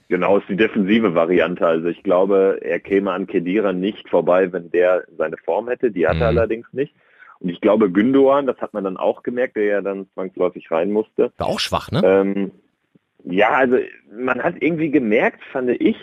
Genau, 0.10 0.38
ist 0.38 0.48
die 0.48 0.56
defensive 0.56 1.16
Variante. 1.16 1.66
Also 1.66 1.88
ich 1.88 2.02
glaube, 2.04 2.60
er 2.62 2.80
käme 2.80 3.12
an 3.12 3.28
Kedira 3.28 3.74
nicht 3.74 4.10
vorbei, 4.10 4.52
wenn 4.54 4.72
der 4.72 5.04
seine 5.18 5.38
Form 5.38 5.68
hätte. 5.68 5.92
Die 5.92 6.08
hat 6.08 6.16
er 6.16 6.32
mhm. 6.32 6.38
allerdings 6.38 6.68
nicht. 6.72 6.94
Und 7.40 7.50
ich 7.50 7.62
glaube, 7.62 7.92
Gündogan, 7.92 8.48
das 8.48 8.58
hat 8.58 8.74
man 8.74 8.84
dann 8.84 8.98
auch 8.98 9.22
gemerkt, 9.22 9.58
der 9.58 9.66
ja 9.66 9.82
dann 9.82 10.08
zwangsläufig 10.14 10.72
rein 10.72 10.92
musste. 10.92 11.32
War 11.38 11.48
auch 11.48 11.60
schwach, 11.60 11.92
ne? 11.92 12.02
Ähm, 12.04 12.52
ja, 13.26 13.50
also 13.50 13.78
man 14.12 14.42
hat 14.42 14.56
irgendwie 14.60 14.90
gemerkt, 14.90 15.44
fand 15.52 15.70
ich, 15.70 15.98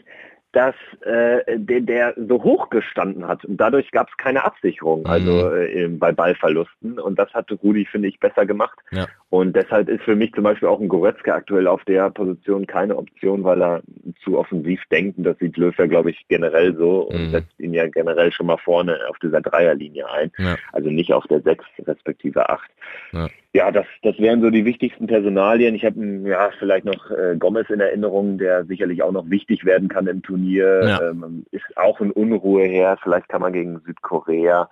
dass 0.54 0.74
äh, 1.02 1.58
der, 1.58 1.80
der 1.80 2.14
so 2.16 2.42
hoch 2.42 2.70
gestanden 2.70 3.26
hat 3.26 3.44
und 3.44 3.56
dadurch 3.56 3.90
gab 3.90 4.08
es 4.08 4.16
keine 4.16 4.44
Absicherung, 4.44 5.00
mhm. 5.00 5.06
also 5.06 5.54
äh, 5.54 5.88
bei 5.88 6.12
Ballverlusten 6.12 6.98
und 6.98 7.18
das 7.18 7.32
hat 7.34 7.50
Rudi, 7.62 7.84
finde 7.84 8.08
ich, 8.08 8.20
besser 8.20 8.46
gemacht. 8.46 8.78
Ja. 8.90 9.06
Und 9.34 9.56
deshalb 9.56 9.88
ist 9.88 10.04
für 10.04 10.14
mich 10.14 10.32
zum 10.32 10.44
Beispiel 10.44 10.68
auch 10.68 10.80
ein 10.80 10.86
Goretzka 10.86 11.34
aktuell 11.34 11.66
auf 11.66 11.84
der 11.86 12.08
Position 12.10 12.68
keine 12.68 12.96
Option, 12.96 13.42
weil 13.42 13.60
er 13.60 13.82
zu 14.22 14.38
offensiv 14.38 14.80
denkt 14.92 15.18
und 15.18 15.24
das 15.24 15.36
sieht 15.40 15.56
Löw 15.56 15.76
ja, 15.76 15.86
glaube 15.86 16.12
ich, 16.12 16.24
generell 16.28 16.76
so 16.76 17.08
und 17.08 17.20
mhm. 17.20 17.30
setzt 17.32 17.58
ihn 17.58 17.74
ja 17.74 17.88
generell 17.88 18.30
schon 18.30 18.46
mal 18.46 18.58
vorne 18.58 18.96
auf 19.10 19.18
dieser 19.18 19.40
Dreierlinie 19.40 20.08
ein, 20.08 20.30
ja. 20.38 20.54
also 20.72 20.88
nicht 20.88 21.12
auf 21.12 21.26
der 21.26 21.40
sechs 21.40 21.64
respektive 21.84 22.48
acht. 22.48 22.70
Ja 23.10 23.28
ja, 23.56 23.70
das, 23.70 23.86
das 24.02 24.18
wären 24.18 24.40
so 24.40 24.50
die 24.50 24.64
wichtigsten 24.64 25.06
Personalien. 25.06 25.76
Ich 25.76 25.84
habe 25.84 26.04
ja 26.24 26.50
vielleicht 26.58 26.84
noch 26.84 27.08
äh, 27.12 27.36
Gomez 27.38 27.70
in 27.70 27.78
Erinnerung, 27.78 28.36
der 28.36 28.64
sicherlich 28.64 29.00
auch 29.04 29.12
noch 29.12 29.30
wichtig 29.30 29.64
werden 29.64 29.88
kann 29.88 30.08
im 30.08 30.22
Turnier. 30.22 30.82
Ja. 30.84 31.10
Ähm, 31.10 31.46
ist 31.52 31.76
auch 31.76 32.00
in 32.00 32.10
Unruhe 32.10 32.64
her. 32.64 32.98
Vielleicht 33.00 33.28
kann 33.28 33.42
man 33.42 33.52
gegen 33.52 33.80
Südkorea, 33.86 34.68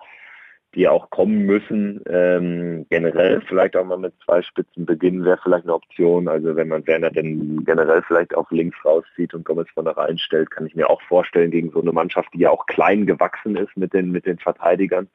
die 0.75 0.87
auch 0.87 1.09
kommen 1.09 1.45
müssen, 1.45 2.01
ähm, 2.07 2.85
generell 2.89 3.41
vielleicht 3.47 3.75
auch 3.75 3.85
mal 3.85 3.97
mit 3.97 4.13
zwei 4.25 4.41
Spitzen 4.41 4.85
beginnen, 4.85 5.23
wäre 5.23 5.39
vielleicht 5.41 5.65
eine 5.65 5.73
Option. 5.73 6.27
Also 6.27 6.55
wenn 6.55 6.67
man 6.67 6.85
Werner 6.87 7.11
denn 7.11 7.63
generell 7.65 8.01
vielleicht 8.07 8.35
auf 8.35 8.49
links 8.51 8.77
rauszieht 8.83 9.33
und 9.33 9.45
Gomez 9.45 9.67
von 9.73 9.85
da 9.85 9.91
reinstellt, 9.91 10.51
kann 10.51 10.65
ich 10.65 10.75
mir 10.75 10.89
auch 10.89 11.01
vorstellen, 11.03 11.51
gegen 11.51 11.71
so 11.71 11.81
eine 11.81 11.91
Mannschaft, 11.91 12.29
die 12.33 12.39
ja 12.39 12.49
auch 12.49 12.65
klein 12.65 13.05
gewachsen 13.05 13.55
ist 13.55 13.75
mit 13.77 13.93
den, 13.93 14.11
mit 14.11 14.25
den 14.25 14.39
Verteidigern. 14.39 15.07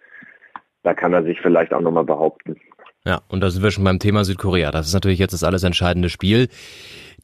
Da 0.83 0.95
kann 0.95 1.13
er 1.13 1.25
sich 1.25 1.41
vielleicht 1.41 1.73
auch 1.73 1.81
nochmal 1.81 2.05
behaupten. 2.05 2.57
Ja, 3.05 3.21
und 3.29 3.41
da 3.41 3.51
sind 3.51 3.63
wir 3.63 3.71
schon 3.71 3.85
beim 3.85 3.99
Thema 3.99 4.25
Südkorea. 4.25 4.71
Das 4.71 4.87
ist 4.87 4.95
natürlich 4.95 5.19
jetzt 5.19 5.33
das 5.33 5.45
alles 5.45 5.63
entscheidende 5.63 6.09
Spiel. 6.09 6.49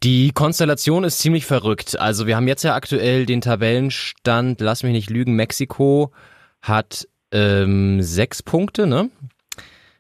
Die 0.03 0.33
Konstellation 0.33 1.05
ist 1.05 1.18
ziemlich 1.18 1.47
verrückt. 1.47 1.99
Also 1.99 2.27
wir 2.27 2.37
haben 2.37 2.49
jetzt 2.49 2.64
ja 2.64 2.75
aktuell 2.75 3.27
den 3.27 3.40
Tabellenstand, 3.40 4.61
lass 4.61 4.83
mich 4.83 4.92
nicht 4.92 5.11
lügen, 5.11 5.35
Mexiko 5.37 6.12
hat 6.62 7.07
ähm, 7.35 8.01
sechs 8.01 8.42
Punkte, 8.42 8.87
ne? 8.87 9.11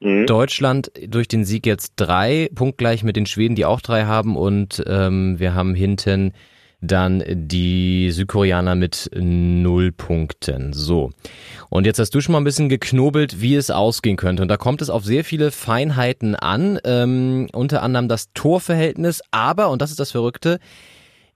Mhm. 0.00 0.26
Deutschland 0.26 0.90
durch 1.06 1.28
den 1.28 1.44
Sieg 1.44 1.66
jetzt 1.66 1.94
drei, 1.96 2.48
punktgleich 2.54 3.02
mit 3.04 3.16
den 3.16 3.26
Schweden, 3.26 3.54
die 3.54 3.64
auch 3.64 3.80
drei 3.80 4.04
haben. 4.04 4.36
Und 4.36 4.82
ähm, 4.86 5.38
wir 5.38 5.54
haben 5.54 5.74
hinten 5.74 6.32
dann 6.80 7.22
die 7.26 8.10
Südkoreaner 8.10 8.74
mit 8.74 9.10
null 9.14 9.92
Punkten. 9.92 10.72
So. 10.72 11.10
Und 11.70 11.86
jetzt 11.86 11.98
hast 11.98 12.14
du 12.14 12.20
schon 12.20 12.32
mal 12.32 12.40
ein 12.40 12.44
bisschen 12.44 12.68
geknobelt, 12.68 13.40
wie 13.40 13.54
es 13.54 13.70
ausgehen 13.70 14.16
könnte. 14.16 14.42
Und 14.42 14.48
da 14.48 14.56
kommt 14.56 14.82
es 14.82 14.90
auf 14.90 15.04
sehr 15.04 15.24
viele 15.24 15.50
Feinheiten 15.50 16.34
an, 16.34 16.78
ähm, 16.84 17.48
unter 17.52 17.82
anderem 17.82 18.08
das 18.08 18.32
Torverhältnis, 18.34 19.22
aber, 19.30 19.70
und 19.70 19.80
das 19.80 19.90
ist 19.90 20.00
das 20.00 20.10
Verrückte, 20.10 20.58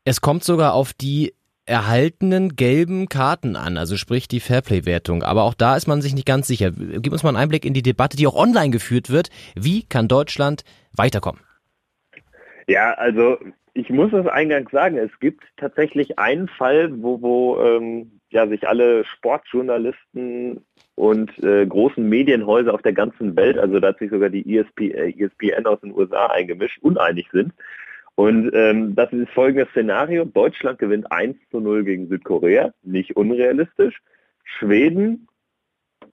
es 0.05 0.21
kommt 0.21 0.45
sogar 0.45 0.75
auf 0.75 0.93
die 0.93 1.35
erhaltenen 1.69 2.57
gelben 2.57 3.09
Karten 3.09 3.57
an, 3.57 3.77
also 3.77 3.97
sprich 3.97 4.27
die 4.29 4.41
Fairplay-Wertung. 4.41 5.23
Aber 5.23 5.45
auch 5.45 5.55
da 5.55 5.77
ist 5.77 5.87
man 5.87 6.03
sich 6.03 6.15
nicht 6.15 6.27
ganz 6.27 6.47
sicher. 6.47 6.71
Gib 6.73 7.13
uns 7.13 7.23
mal 7.23 7.31
einen 7.31 7.39
Einblick 7.39 7.65
in 7.65 7.75
die 7.75 7.83
Debatte, 7.83 8.17
die 8.17 8.27
auch 8.27 8.37
online 8.37 8.71
geführt 8.71 9.11
wird. 9.11 9.31
Wie 9.55 9.85
kann 9.85 10.09
Deutschland 10.09 10.65
weiterkommen? 10.97 11.41
Ja, 12.67 12.93
also 12.95 13.39
ich 13.75 13.91
muss 13.91 14.13
es 14.13 14.27
eingangs 14.27 14.71
sagen, 14.73 14.97
es 14.97 15.11
gibt 15.21 15.45
tatsächlich 15.57 16.19
einen 16.19 16.49
Fall, 16.49 16.91
wo, 17.03 17.23
wo 17.23 17.63
ähm, 17.63 18.21
ja, 18.31 18.47
sich 18.47 18.67
alle 18.67 19.05
Sportjournalisten 19.05 20.65
und 20.97 21.39
äh, 21.43 21.65
großen 21.65 22.07
Medienhäuser 22.07 22.75
auf 22.75 22.83
der 22.83 22.93
ganzen 22.93 23.37
Welt, 23.37 23.59
also 23.59 23.79
da 23.79 23.89
hat 23.89 23.99
sich 23.99 24.11
sogar 24.11 24.31
die 24.31 24.59
ESP, 24.59 24.81
äh, 24.91 25.15
ESPN 25.17 25.67
aus 25.67 25.81
den 25.81 25.95
USA 25.95 26.27
eingemischt, 26.27 26.79
uneinig 26.83 27.29
sind. 27.33 27.53
Und 28.19 28.51
ähm, 28.53 28.97
das 28.97 29.13
ist 29.13 29.31
folgendes 29.31 29.69
Szenario. 29.69 30.25
Deutschland 30.25 30.81
gewinnt 30.81 31.13
1 31.13 31.37
zu 31.53 31.61
0 31.61 31.85
gegen 31.85 32.09
Südkorea, 32.09 32.73
nicht 32.83 33.15
unrealistisch. 33.15 34.03
Schweden 34.43 35.29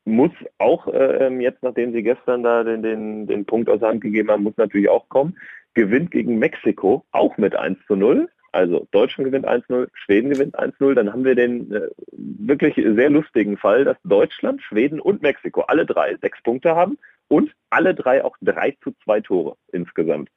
muss 0.03 0.29
auch 0.59 0.87
äh, 0.87 1.35
jetzt, 1.41 1.63
nachdem 1.63 1.93
sie 1.93 2.03
gestern 2.03 2.43
da 2.43 2.63
den, 2.63 2.83
den, 2.83 3.25
den 3.25 3.45
Punkt 3.45 3.71
aus 3.71 3.79
der 3.79 3.89
Hand 3.89 4.01
gegeben 4.01 4.29
haben, 4.29 4.43
muss 4.43 4.55
natürlich 4.55 4.87
auch 4.87 5.09
kommen. 5.09 5.35
Gewinnt 5.73 6.11
gegen 6.11 6.37
Mexiko, 6.37 7.03
auch 7.11 7.39
mit 7.39 7.55
1 7.55 7.79
zu 7.87 7.95
0. 7.95 8.29
Also 8.51 8.87
Deutschland 8.91 9.25
gewinnt 9.31 9.47
1-0, 9.47 9.87
Schweden 9.95 10.29
gewinnt 10.29 10.59
1-0. 10.59 10.93
Dann 10.93 11.11
haben 11.11 11.25
wir 11.25 11.33
den 11.33 11.73
äh, 11.73 11.89
wirklich 12.11 12.75
sehr 12.75 13.09
lustigen 13.09 13.57
Fall, 13.57 13.83
dass 13.83 13.97
Deutschland, 14.03 14.61
Schweden 14.61 14.99
und 14.99 15.23
Mexiko 15.23 15.61
alle 15.61 15.87
drei 15.87 16.15
sechs 16.21 16.39
Punkte 16.43 16.75
haben 16.75 16.99
und 17.29 17.51
alle 17.71 17.95
drei 17.95 18.23
auch 18.23 18.37
3 18.43 18.77
zu 18.83 18.91
2 19.05 19.21
Tore 19.21 19.57
insgesamt. 19.71 20.29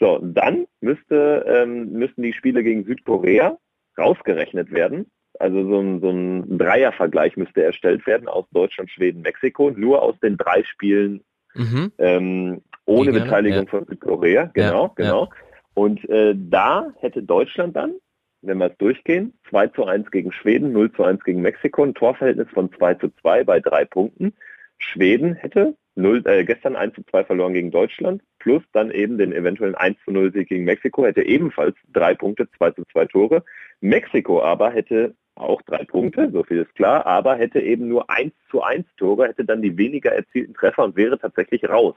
So, 0.00 0.20
dann 0.22 0.66
müsste, 0.80 1.44
ähm, 1.48 1.92
müssten 1.92 2.22
die 2.22 2.32
Spiele 2.32 2.62
gegen 2.62 2.84
Südkorea 2.84 3.58
rausgerechnet 3.96 4.70
werden. 4.70 5.10
Also 5.38 5.68
so 5.68 5.80
ein, 5.80 6.00
so 6.00 6.10
ein 6.10 6.58
Dreiervergleich 6.58 7.36
müsste 7.36 7.62
erstellt 7.62 8.06
werden 8.06 8.28
aus 8.28 8.44
Deutschland, 8.50 8.90
Schweden, 8.90 9.22
Mexiko, 9.22 9.70
nur 9.70 10.02
aus 10.02 10.18
den 10.20 10.36
drei 10.36 10.64
Spielen 10.64 11.22
mhm. 11.54 11.92
ähm, 11.98 12.62
ohne 12.86 13.12
Beteiligung 13.12 13.64
ja. 13.64 13.70
von 13.70 13.86
Südkorea. 13.86 14.50
Genau, 14.54 14.86
ja, 14.86 14.92
genau. 14.96 15.24
Ja. 15.24 15.30
Und 15.74 16.08
äh, 16.08 16.34
da 16.36 16.92
hätte 16.98 17.22
Deutschland 17.22 17.76
dann, 17.76 17.94
wenn 18.42 18.58
wir 18.58 18.66
es 18.66 18.76
durchgehen, 18.78 19.34
2 19.50 19.68
zu 19.68 19.84
1 19.84 20.10
gegen 20.10 20.32
Schweden, 20.32 20.72
0 20.72 20.92
zu 20.92 21.04
1 21.04 21.22
gegen 21.22 21.40
Mexiko, 21.42 21.84
ein 21.84 21.94
Torverhältnis 21.94 22.48
von 22.52 22.72
2 22.72 22.94
zu 22.94 23.08
2 23.20 23.44
bei 23.44 23.60
drei 23.60 23.84
Punkten. 23.84 24.32
Schweden 24.78 25.34
hätte 25.34 25.76
0, 25.98 26.22
äh, 26.26 26.44
gestern 26.44 26.76
1 26.76 26.94
zu 26.94 27.02
2 27.10 27.24
verloren 27.24 27.52
gegen 27.52 27.70
Deutschland, 27.70 28.22
plus 28.38 28.62
dann 28.72 28.90
eben 28.90 29.18
den 29.18 29.32
eventuellen 29.32 29.74
1 29.74 29.96
zu 30.04 30.12
0 30.12 30.32
Sieg 30.32 30.48
gegen 30.48 30.64
Mexiko, 30.64 31.04
hätte 31.04 31.22
ebenfalls 31.22 31.76
drei 31.92 32.14
Punkte, 32.14 32.48
2 32.56 32.70
zu 32.72 32.84
2 32.92 33.06
Tore. 33.06 33.44
Mexiko 33.80 34.42
aber 34.42 34.70
hätte 34.70 35.14
auch 35.34 35.60
drei 35.62 35.84
Punkte, 35.84 36.30
so 36.32 36.42
viel 36.44 36.58
ist 36.58 36.74
klar, 36.74 37.06
aber 37.06 37.36
hätte 37.36 37.60
eben 37.60 37.88
nur 37.88 38.08
1 38.10 38.32
zu 38.50 38.62
1 38.62 38.86
Tore, 38.96 39.28
hätte 39.28 39.44
dann 39.44 39.62
die 39.62 39.76
weniger 39.76 40.12
erzielten 40.12 40.54
Treffer 40.54 40.84
und 40.84 40.96
wäre 40.96 41.18
tatsächlich 41.18 41.68
raus, 41.68 41.94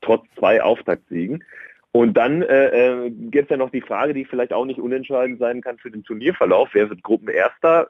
trotz 0.00 0.24
zwei 0.38 0.62
Auftaktsiegen. 0.62 1.44
Und 1.92 2.14
dann 2.14 2.42
äh, 2.42 3.04
äh, 3.04 3.10
gibt 3.10 3.44
es 3.44 3.50
ja 3.50 3.56
noch 3.56 3.70
die 3.70 3.80
Frage, 3.80 4.14
die 4.14 4.24
vielleicht 4.24 4.52
auch 4.52 4.64
nicht 4.64 4.80
unentscheidend 4.80 5.38
sein 5.38 5.60
kann 5.60 5.78
für 5.78 5.92
den 5.92 6.02
Turnierverlauf. 6.02 6.70
Wer 6.72 6.90
wird 6.90 7.04
Gruppenerster? 7.04 7.88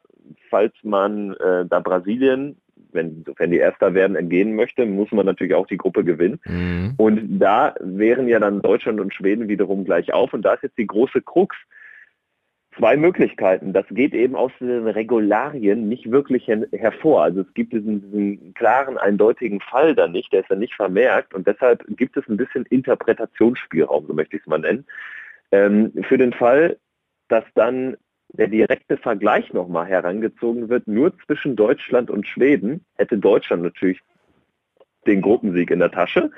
Falls 0.50 0.74
man 0.82 1.32
äh, 1.34 1.64
da 1.64 1.80
Brasilien, 1.80 2.60
wenn, 2.94 3.24
wenn 3.36 3.50
die 3.50 3.58
Erster 3.58 3.94
werden, 3.94 4.16
entgehen 4.16 4.54
möchte, 4.54 4.86
muss 4.86 5.10
man 5.12 5.26
natürlich 5.26 5.54
auch 5.54 5.66
die 5.66 5.76
Gruppe 5.76 6.04
gewinnen. 6.04 6.40
Mhm. 6.44 6.94
Und 6.96 7.38
da 7.38 7.74
wären 7.80 8.28
ja 8.28 8.38
dann 8.38 8.62
Deutschland 8.62 9.00
und 9.00 9.12
Schweden 9.12 9.48
wiederum 9.48 9.84
gleich 9.84 10.12
auf. 10.12 10.32
Und 10.32 10.42
da 10.42 10.54
ist 10.54 10.62
jetzt 10.62 10.78
die 10.78 10.86
große 10.86 11.22
Krux 11.22 11.56
zwei 12.76 12.96
Möglichkeiten. 12.96 13.72
Das 13.72 13.86
geht 13.90 14.14
eben 14.14 14.34
aus 14.34 14.52
den 14.60 14.86
Regularien 14.86 15.88
nicht 15.88 16.10
wirklich 16.10 16.46
her 16.48 16.66
hervor. 16.72 17.22
Also 17.22 17.42
es 17.42 17.54
gibt 17.54 17.72
diesen, 17.72 18.02
diesen, 18.02 18.54
klaren, 18.54 18.98
eindeutigen 18.98 19.60
Fall 19.60 19.94
da 19.94 20.08
nicht, 20.08 20.32
der 20.32 20.40
ist 20.40 20.50
ja 20.50 20.56
nicht 20.56 20.74
vermerkt 20.74 21.34
und 21.34 21.46
deshalb 21.46 21.84
gibt 21.96 22.16
es 22.16 22.26
ein 22.28 22.36
bisschen 22.36 22.66
Interpretationsspielraum, 22.66 24.06
so 24.06 24.14
möchte 24.14 24.36
ich 24.36 24.42
es 24.42 24.48
mal 24.48 24.58
nennen. 24.58 24.86
Ähm, 25.52 25.92
für 26.08 26.18
den 26.18 26.32
Fall, 26.32 26.78
dass 27.28 27.44
dann 27.54 27.96
der 28.36 28.48
direkte 28.48 28.96
Vergleich 28.96 29.52
nochmal 29.52 29.86
herangezogen 29.86 30.68
wird, 30.68 30.88
nur 30.88 31.16
zwischen 31.26 31.56
Deutschland 31.56 32.10
und 32.10 32.26
Schweden, 32.26 32.84
hätte 32.96 33.18
Deutschland 33.18 33.62
natürlich 33.62 34.00
den 35.06 35.22
Gruppensieg 35.22 35.70
in 35.70 35.78
der 35.78 35.90
Tasche. 35.90 36.30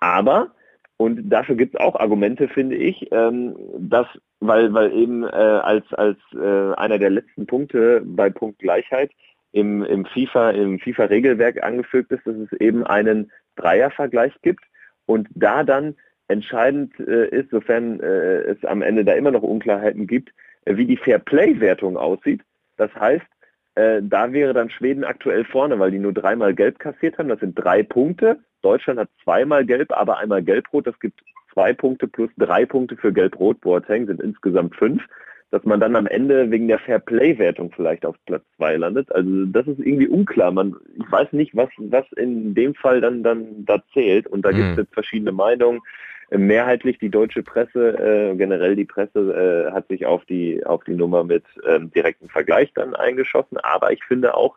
Aber 0.00 0.52
und 1.00 1.30
dafür 1.30 1.54
gibt 1.54 1.74
es 1.74 1.80
auch 1.80 1.98
Argumente, 1.98 2.46
finde 2.46 2.76
ich, 2.76 3.10
ähm, 3.10 3.56
dass, 3.78 4.06
weil, 4.40 4.74
weil 4.74 4.92
eben 4.92 5.24
äh, 5.24 5.28
als, 5.28 5.90
als 5.94 6.18
äh, 6.34 6.74
einer 6.74 6.98
der 6.98 7.08
letzten 7.08 7.46
Punkte 7.46 8.02
bei 8.04 8.28
Punktgleichheit 8.28 9.10
im, 9.52 9.82
im 9.82 10.04
FIFA, 10.04 10.50
im 10.50 10.78
FIFA-Regelwerk 10.78 11.62
angefügt 11.62 12.12
ist, 12.12 12.26
dass 12.26 12.36
es 12.36 12.52
eben 12.60 12.84
einen 12.84 13.32
Dreiervergleich 13.56 14.34
gibt 14.42 14.62
und 15.06 15.26
da 15.34 15.64
dann 15.64 15.96
entscheidend 16.28 16.92
äh, 17.00 17.28
ist, 17.28 17.48
sofern 17.48 18.00
äh, 18.00 18.42
es 18.42 18.62
am 18.66 18.82
Ende 18.82 19.02
da 19.02 19.14
immer 19.14 19.30
noch 19.30 19.42
Unklarheiten 19.42 20.06
gibt, 20.06 20.34
wie 20.66 20.86
die 20.86 20.96
Fair-Play-Wertung 20.96 21.96
aussieht. 21.96 22.42
Das 22.76 22.94
heißt, 22.94 23.26
äh, 23.74 24.00
da 24.02 24.32
wäre 24.32 24.52
dann 24.52 24.70
Schweden 24.70 25.04
aktuell 25.04 25.44
vorne, 25.44 25.78
weil 25.78 25.90
die 25.90 25.98
nur 25.98 26.12
dreimal 26.12 26.54
gelb 26.54 26.78
kassiert 26.78 27.18
haben. 27.18 27.28
Das 27.28 27.40
sind 27.40 27.54
drei 27.54 27.82
Punkte. 27.82 28.38
Deutschland 28.62 29.00
hat 29.00 29.08
zweimal 29.22 29.64
gelb, 29.64 29.92
aber 29.92 30.18
einmal 30.18 30.42
gelb-rot. 30.42 30.86
Das 30.86 30.98
gibt 30.98 31.20
zwei 31.52 31.72
Punkte 31.72 32.08
plus 32.08 32.30
drei 32.36 32.66
Punkte 32.66 32.96
für 32.96 33.12
gelb-rot. 33.12 33.60
Boateng 33.60 34.06
sind 34.06 34.20
insgesamt 34.20 34.76
fünf. 34.76 35.02
Dass 35.52 35.64
man 35.64 35.80
dann 35.80 35.96
am 35.96 36.06
Ende 36.06 36.48
wegen 36.52 36.68
der 36.68 36.78
Fair-Play-Wertung 36.78 37.72
vielleicht 37.74 38.06
auf 38.06 38.14
Platz 38.26 38.44
zwei 38.56 38.76
landet. 38.76 39.10
Also 39.12 39.46
das 39.46 39.66
ist 39.66 39.80
irgendwie 39.80 40.06
unklar. 40.06 40.52
Man, 40.52 40.76
ich 40.96 41.10
weiß 41.10 41.32
nicht, 41.32 41.56
was, 41.56 41.68
was 41.78 42.04
in 42.12 42.54
dem 42.54 42.74
Fall 42.74 43.00
dann, 43.00 43.24
dann 43.24 43.64
da 43.64 43.82
zählt. 43.92 44.28
Und 44.28 44.44
da 44.44 44.52
mhm. 44.52 44.56
gibt 44.56 44.68
es 44.70 44.76
jetzt 44.76 44.94
verschiedene 44.94 45.32
Meinungen 45.32 45.80
mehrheitlich 46.30 46.98
die 46.98 47.10
deutsche 47.10 47.42
Presse, 47.42 47.98
äh, 47.98 48.36
generell 48.36 48.76
die 48.76 48.84
Presse 48.84 49.68
äh, 49.68 49.72
hat 49.72 49.88
sich 49.88 50.06
auf 50.06 50.24
die, 50.26 50.64
auf 50.64 50.84
die 50.84 50.94
Nummer 50.94 51.24
mit 51.24 51.44
ähm, 51.66 51.90
direktem 51.90 52.28
Vergleich 52.28 52.72
dann 52.74 52.94
eingeschossen. 52.94 53.58
Aber 53.58 53.92
ich 53.92 54.02
finde 54.04 54.34
auch, 54.34 54.56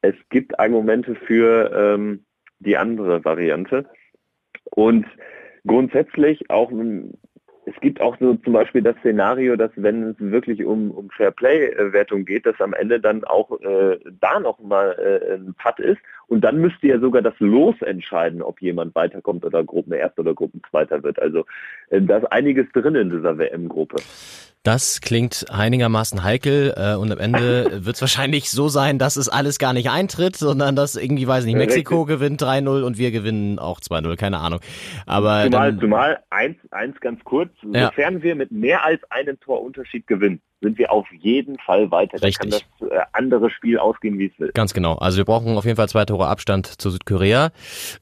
es 0.00 0.14
gibt 0.30 0.58
Argumente 0.58 1.14
für 1.14 1.70
ähm, 1.74 2.24
die 2.58 2.76
andere 2.76 3.24
Variante. 3.24 3.86
Und 4.70 5.06
grundsätzlich 5.64 6.50
auch 6.50 6.70
es 7.64 7.74
gibt 7.80 8.00
auch 8.00 8.16
so 8.18 8.34
zum 8.34 8.52
Beispiel 8.54 8.82
das 8.82 8.96
Szenario, 8.98 9.54
dass 9.54 9.70
wenn 9.76 10.02
es 10.02 10.16
wirklich 10.18 10.64
um, 10.64 10.90
um 10.90 11.10
Fairplay-Wertung 11.10 12.24
geht, 12.24 12.44
dass 12.44 12.60
am 12.60 12.74
Ende 12.74 12.98
dann 12.98 13.22
auch 13.22 13.60
äh, 13.60 13.98
da 14.20 14.40
nochmal 14.40 14.96
äh, 14.98 15.34
ein 15.34 15.54
Putt 15.54 15.78
ist 15.78 16.00
und 16.28 16.42
dann 16.42 16.58
müsste 16.58 16.86
ja 16.86 16.98
sogar 16.98 17.22
das 17.22 17.34
Los 17.38 17.74
entscheiden, 17.82 18.42
ob 18.42 18.60
jemand 18.60 18.94
weiterkommt 18.94 19.44
oder 19.44 19.64
Gruppenerster 19.64 20.20
oder 20.20 20.34
Gruppenzweiter 20.34 21.02
wird. 21.02 21.20
Also 21.20 21.44
äh, 21.90 22.00
da 22.00 22.18
ist 22.18 22.32
einiges 22.32 22.66
drin 22.72 22.94
in 22.94 23.10
dieser 23.10 23.38
WM-Gruppe. 23.38 23.96
Das 24.62 25.00
klingt 25.00 25.46
einigermaßen 25.50 26.22
heikel 26.22 26.72
äh, 26.76 26.94
und 26.94 27.10
am 27.10 27.18
Ende 27.18 27.66
wird 27.84 27.96
es 27.96 28.00
wahrscheinlich 28.00 28.48
so 28.50 28.68
sein, 28.68 28.98
dass 28.98 29.16
es 29.16 29.28
alles 29.28 29.58
gar 29.58 29.72
nicht 29.72 29.90
eintritt, 29.90 30.36
sondern 30.36 30.76
dass 30.76 30.94
irgendwie, 30.94 31.26
weiß 31.26 31.44
nicht, 31.46 31.56
Mexiko 31.56 32.02
Richtig. 32.02 32.18
gewinnt 32.18 32.42
3-0 32.42 32.82
und 32.82 32.96
wir 32.96 33.10
gewinnen 33.10 33.58
auch 33.58 33.80
2-0, 33.80 34.16
keine 34.16 34.38
Ahnung. 34.38 34.60
Aber 35.04 35.44
zumal, 35.44 35.72
dann, 35.72 35.80
zumal 35.80 36.20
eins, 36.30 36.56
eins 36.70 37.00
ganz 37.00 37.24
kurz, 37.24 37.50
ja. 37.72 37.86
sofern 37.86 38.22
wir 38.22 38.36
mit 38.36 38.52
mehr 38.52 38.84
als 38.84 39.00
einem 39.10 39.40
Torunterschied 39.40 40.06
gewinnen, 40.06 40.40
sind 40.62 40.78
wir 40.78 40.92
auf 40.92 41.06
jeden 41.20 41.58
Fall 41.58 41.90
weiter. 41.90 42.22
Richtig. 42.22 42.50
Da 42.50 42.58
kann 42.58 42.64
das 42.80 42.88
äh, 42.88 43.02
andere 43.12 43.50
Spiel 43.50 43.78
ausgehen, 43.78 44.18
wie 44.18 44.26
es 44.26 44.38
will. 44.38 44.52
Ganz 44.54 44.72
genau. 44.72 44.94
Also 44.94 45.18
wir 45.18 45.24
brauchen 45.24 45.56
auf 45.58 45.64
jeden 45.64 45.76
Fall 45.76 45.88
zwei 45.88 46.04
Tore 46.04 46.28
Abstand 46.28 46.80
zu 46.80 46.90
Südkorea. 46.90 47.50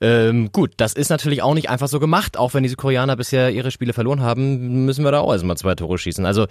Ähm, 0.01 0.51
gut, 0.53 0.73
das 0.77 0.93
ist 0.93 1.09
natürlich 1.09 1.43
auch 1.43 1.55
nicht 1.55 1.71
einfach 1.71 1.89
so 1.89 1.99
gemacht. 1.99 2.37
Auch 2.37 2.55
wenn 2.55 2.63
die 2.63 2.69
Südkoreaner 2.69 3.17
bisher 3.17 3.51
ihre 3.51 3.71
Spiele 3.71 3.93
verloren 3.93 4.21
haben, 4.21 4.85
müssen 4.85 5.05
wir 5.05 5.11
da 5.11 5.21
auch 5.21 5.33
erstmal 5.33 5.57
zwei 5.57 5.75
Tore 5.75 5.97
schießen. 5.99 6.27
Also 6.27 6.47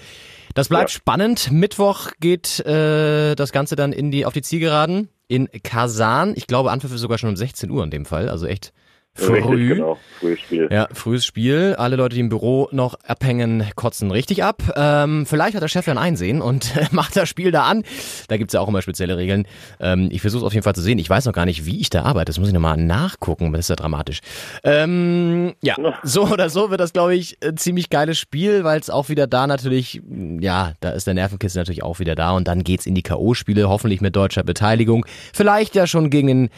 das 0.56 0.70
bleibt 0.70 0.92
ja. 0.92 0.96
spannend. 0.96 1.52
Mittwoch 1.52 2.12
geht 2.20 2.60
äh, 2.66 3.36
das 3.36 3.52
Ganze 3.52 3.76
dann 3.76 3.94
in 3.94 4.12
die 4.12 4.26
auf 4.26 4.34
die 4.34 4.42
Zielgeraden 4.42 5.10
in 5.28 5.48
Kasan. 5.64 6.34
Ich 6.36 6.48
glaube, 6.48 6.72
Anpfiff 6.72 6.94
ist 6.94 7.02
sogar 7.02 7.18
schon 7.18 7.30
um 7.30 7.36
16 7.36 7.70
Uhr 7.70 7.84
in 7.84 7.92
dem 7.92 8.06
Fall. 8.06 8.30
Also 8.30 8.48
echt 8.48 8.74
Früh. 9.16 9.34
Richtig, 9.34 9.70
genau. 9.78 9.98
Frühes 10.20 10.40
Spiel. 10.40 10.68
Ja, 10.72 10.88
frühes 10.94 11.26
Spiel. 11.26 11.76
Alle 11.78 11.96
Leute, 11.96 12.16
die 12.16 12.22
im 12.22 12.30
Büro 12.30 12.70
noch 12.72 12.96
abhängen, 13.06 13.66
kotzen 13.76 14.12
richtig 14.12 14.44
ab. 14.44 14.62
Ähm, 14.76 15.26
vielleicht 15.26 15.56
hat 15.56 15.62
der 15.62 15.68
Chef 15.68 15.88
ja 15.88 15.94
ein 15.94 15.98
Einsehen 15.98 16.42
und 16.42 16.74
macht 16.92 17.16
das 17.16 17.28
Spiel 17.30 17.52
da 17.52 17.64
an. 17.64 17.84
Da 18.28 18.38
gibt's 18.38 18.54
ja 18.54 18.62
auch 18.62 18.68
immer 18.68 18.82
spezielle 18.82 19.18
Regeln. 19.18 19.46
Ähm, 19.80 20.10
ich 20.12 20.22
versuche 20.22 20.46
auf 20.46 20.54
jeden 20.54 20.64
Fall 20.64 20.76
zu 20.76 20.82
sehen. 20.82 21.00
Ich 21.00 21.10
weiß 21.10 21.26
noch 21.26 21.34
gar 21.34 21.46
nicht, 21.46 21.66
wie 21.66 21.80
ich 21.80 21.90
da 21.90 22.04
arbeite. 22.04 22.30
Das 22.30 22.40
muss 22.40 22.48
ich 22.48 22.54
nochmal 22.54 22.78
nachgucken. 22.78 23.52
Das 23.52 23.62
ist 23.62 23.70
ja 23.70 23.76
dramatisch. 23.76 24.20
Ähm, 24.64 25.54
ja, 25.62 25.76
so 26.04 26.24
oder 26.28 26.50
so 26.50 26.70
wird 26.70 26.80
das, 26.80 26.94
glaube 26.94 27.16
ich, 27.16 27.38
ein 27.44 27.58
ziemlich 27.58 27.90
geiles 27.90 28.18
Spiel, 28.18 28.64
weil 28.64 28.80
es 28.80 28.90
auch 28.90 29.10
wieder 29.10 29.28
da 29.28 29.48
natürlich, 29.48 30.02
ja, 30.40 30.74
da 30.80 30.92
ist 30.92 31.08
der 31.08 31.14
Nervenkiste 31.14 31.60
natürlich 31.60 31.84
auch 31.84 32.00
wieder 32.00 32.16
da 32.16 32.32
und 32.32 32.48
dann 32.48 32.64
geht's 32.64 32.86
in 32.86 32.96
die 32.96 33.04
K.O.-Spiele, 33.04 33.66
hoffentlich 33.68 34.02
mit 34.02 34.16
deutscher 34.16 34.44
Beteiligung. 34.44 35.06
Vielleicht 35.34 35.76
ja 35.76 35.88
schon 35.88 36.10
gegen 36.10 36.28
den 36.28 36.50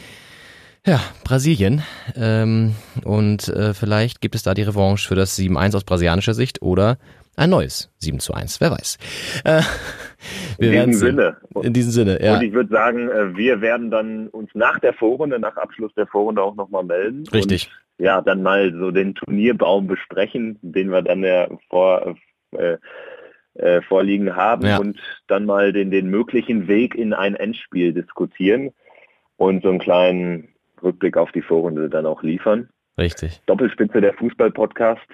ja, 0.86 1.00
Brasilien. 1.24 1.84
Ähm, 2.16 2.76
und 3.04 3.48
äh, 3.50 3.74
vielleicht 3.74 4.22
gibt 4.22 4.36
es 4.36 4.44
da 4.44 4.54
die 4.54 4.64
Revanche 4.64 5.08
für 5.08 5.16
das 5.16 5.38
7-1 5.38 5.76
aus 5.76 5.84
brasilianischer 5.84 6.34
Sicht 6.34 6.62
oder 6.62 6.98
ein 7.36 7.50
neues 7.50 7.92
7 8.00 8.20
zu 8.20 8.34
1, 8.34 8.60
wer 8.62 8.72
weiß. 8.72 8.98
Äh, 9.46 9.62
in 10.58 10.72
diesem 10.72 10.94
Sinne. 10.94 11.38
In 11.64 11.74
diesem 11.74 11.92
Sinne, 11.92 12.24
ja. 12.24 12.36
Und 12.36 12.44
ich 12.44 12.54
würde 12.54 12.70
sagen, 12.70 13.10
äh, 13.10 13.36
wir 13.36 13.62
werden 13.62 13.90
dann 13.90 14.28
uns 14.28 14.50
nach 14.54 14.80
der 14.80 14.94
Vorrunde, 14.94 15.40
nach 15.40 15.56
Abschluss 15.58 15.94
der 15.96 16.08
Vorrunde 16.08 16.42
auch 16.44 16.56
nochmal 16.56 16.84
melden. 16.84 17.24
Richtig. 17.34 17.70
Und, 17.98 18.06
ja, 18.06 18.22
dann 18.22 18.42
mal 18.44 18.74
so 18.74 18.92
den 18.92 19.16
Turnierbaum 19.16 19.88
besprechen, 19.88 20.60
den 20.62 20.92
wir 20.92 21.02
dann 21.02 21.24
ja 21.24 21.48
vor, 21.70 22.16
äh, 22.52 22.78
äh, 23.56 23.82
vorliegen 23.84 24.36
haben 24.36 24.66
Ja. 24.66 24.80
und 24.80 24.98
dann 25.28 25.46
mal 25.46 25.72
den, 25.74 25.92
den 25.92 26.10
möglichen 26.10 26.68
Weg 26.68 26.96
in 26.96 27.14
ein 27.14 27.36
Endspiel 27.36 27.94
diskutieren 27.94 28.72
und 29.38 29.64
so 29.64 29.70
einen 29.70 29.80
kleinen 29.80 30.51
Rückblick 30.84 31.18
auf 31.18 31.32
die 31.32 31.42
Vorrunde 31.42 31.90
dann 31.90 32.06
auch 32.06 32.24
liefern. 32.24 32.70
Richtig. 32.98 33.42
Doppelspitze 33.46 34.02
der 34.02 34.14
Fußball-Podcast 34.14 35.08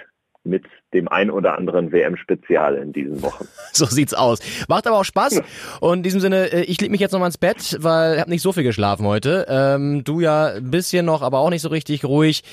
mit 0.48 0.64
dem 0.94 1.08
ein 1.10 1.30
oder 1.30 1.58
anderen 1.58 1.92
WM-Spezial 1.92 2.76
in 2.76 2.94
diesen 2.94 3.22
Wochen. 3.22 3.46
So 3.74 3.86
sieht's 3.86 4.16
aus. 4.16 4.40
Macht 4.68 4.88
aber 4.88 4.98
auch 4.98 5.04
Spaß. 5.04 5.44
Und 5.82 5.98
in 5.98 6.04
diesem 6.04 6.20
Sinne, 6.20 6.52
äh, 6.52 6.62
ich 6.64 6.82
leg 6.82 6.90
mich 6.90 7.00
jetzt 7.00 7.12
noch 7.12 7.20
mal 7.20 7.28
ins 7.28 7.38
Bett, 7.38 7.78
weil 7.80 8.16
ich 8.16 8.20
habe 8.20 8.32
nicht 8.32 8.42
so 8.42 8.52
viel 8.52 8.64
geschlafen 8.64 9.06
heute. 9.06 9.46
Ähm, 9.48 10.04
du 10.04 10.20
ja 10.20 10.48
ein 10.54 10.72
bisschen 10.72 11.06
noch, 11.06 11.22
aber 11.22 11.40
auch 11.40 11.52
nicht 11.52 11.62
so 11.62 11.70
richtig 11.70 12.04
ruhig. 12.04 12.44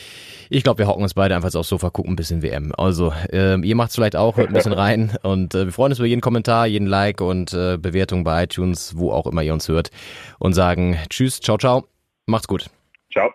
Ich 0.51 0.65
glaube, 0.65 0.81
wir 0.81 0.87
hocken 0.87 1.03
uns 1.03 1.15
beide 1.15 1.35
einfach 1.35 1.55
aufs 1.55 1.71
Sofa, 1.71 1.89
gucken 1.89 2.13
ein 2.13 2.17
bisschen 2.17 2.43
WM. 2.43 2.73
Also, 2.77 3.15
ähm, 3.33 3.65
ihr 3.65 3.75
macht's 3.75 3.95
vielleicht 3.95 4.17
auch, 4.17 4.37
hört 4.37 4.49
ein 4.49 4.55
bisschen 4.55 4.73
rein. 4.75 5.17
Und 5.23 5.55
äh, 5.55 5.65
wir 5.65 5.73
freuen 5.73 5.93
uns 5.93 5.99
über 5.99 6.09
jeden 6.09 6.21
Kommentar, 6.21 6.67
jeden 6.67 6.87
Like 6.87 7.23
und 7.23 7.55
äh, 7.55 7.79
Bewertung 7.79 8.23
bei 8.23 8.45
iTunes, 8.45 8.99
wo 8.99 9.13
auch 9.13 9.27
immer 9.27 9.43
ihr 9.43 9.55
uns 9.55 9.69
hört. 9.69 9.91
Und 10.39 10.53
sagen 10.53 10.99
Tschüss, 11.09 11.41
ciao, 11.41 11.57
ciao. 11.57 11.87
Macht's 12.27 12.49
gut. 12.49 12.67
Ciao. 13.15 13.31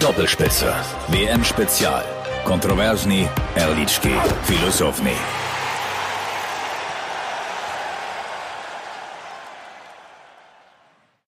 Doppelspitze. 0.00 0.74
WM 1.08 1.44
Spezial. 1.44 2.02
Kontroversni, 2.44 3.28
Erlički, 3.54 4.14
Filosofni. 4.44 5.51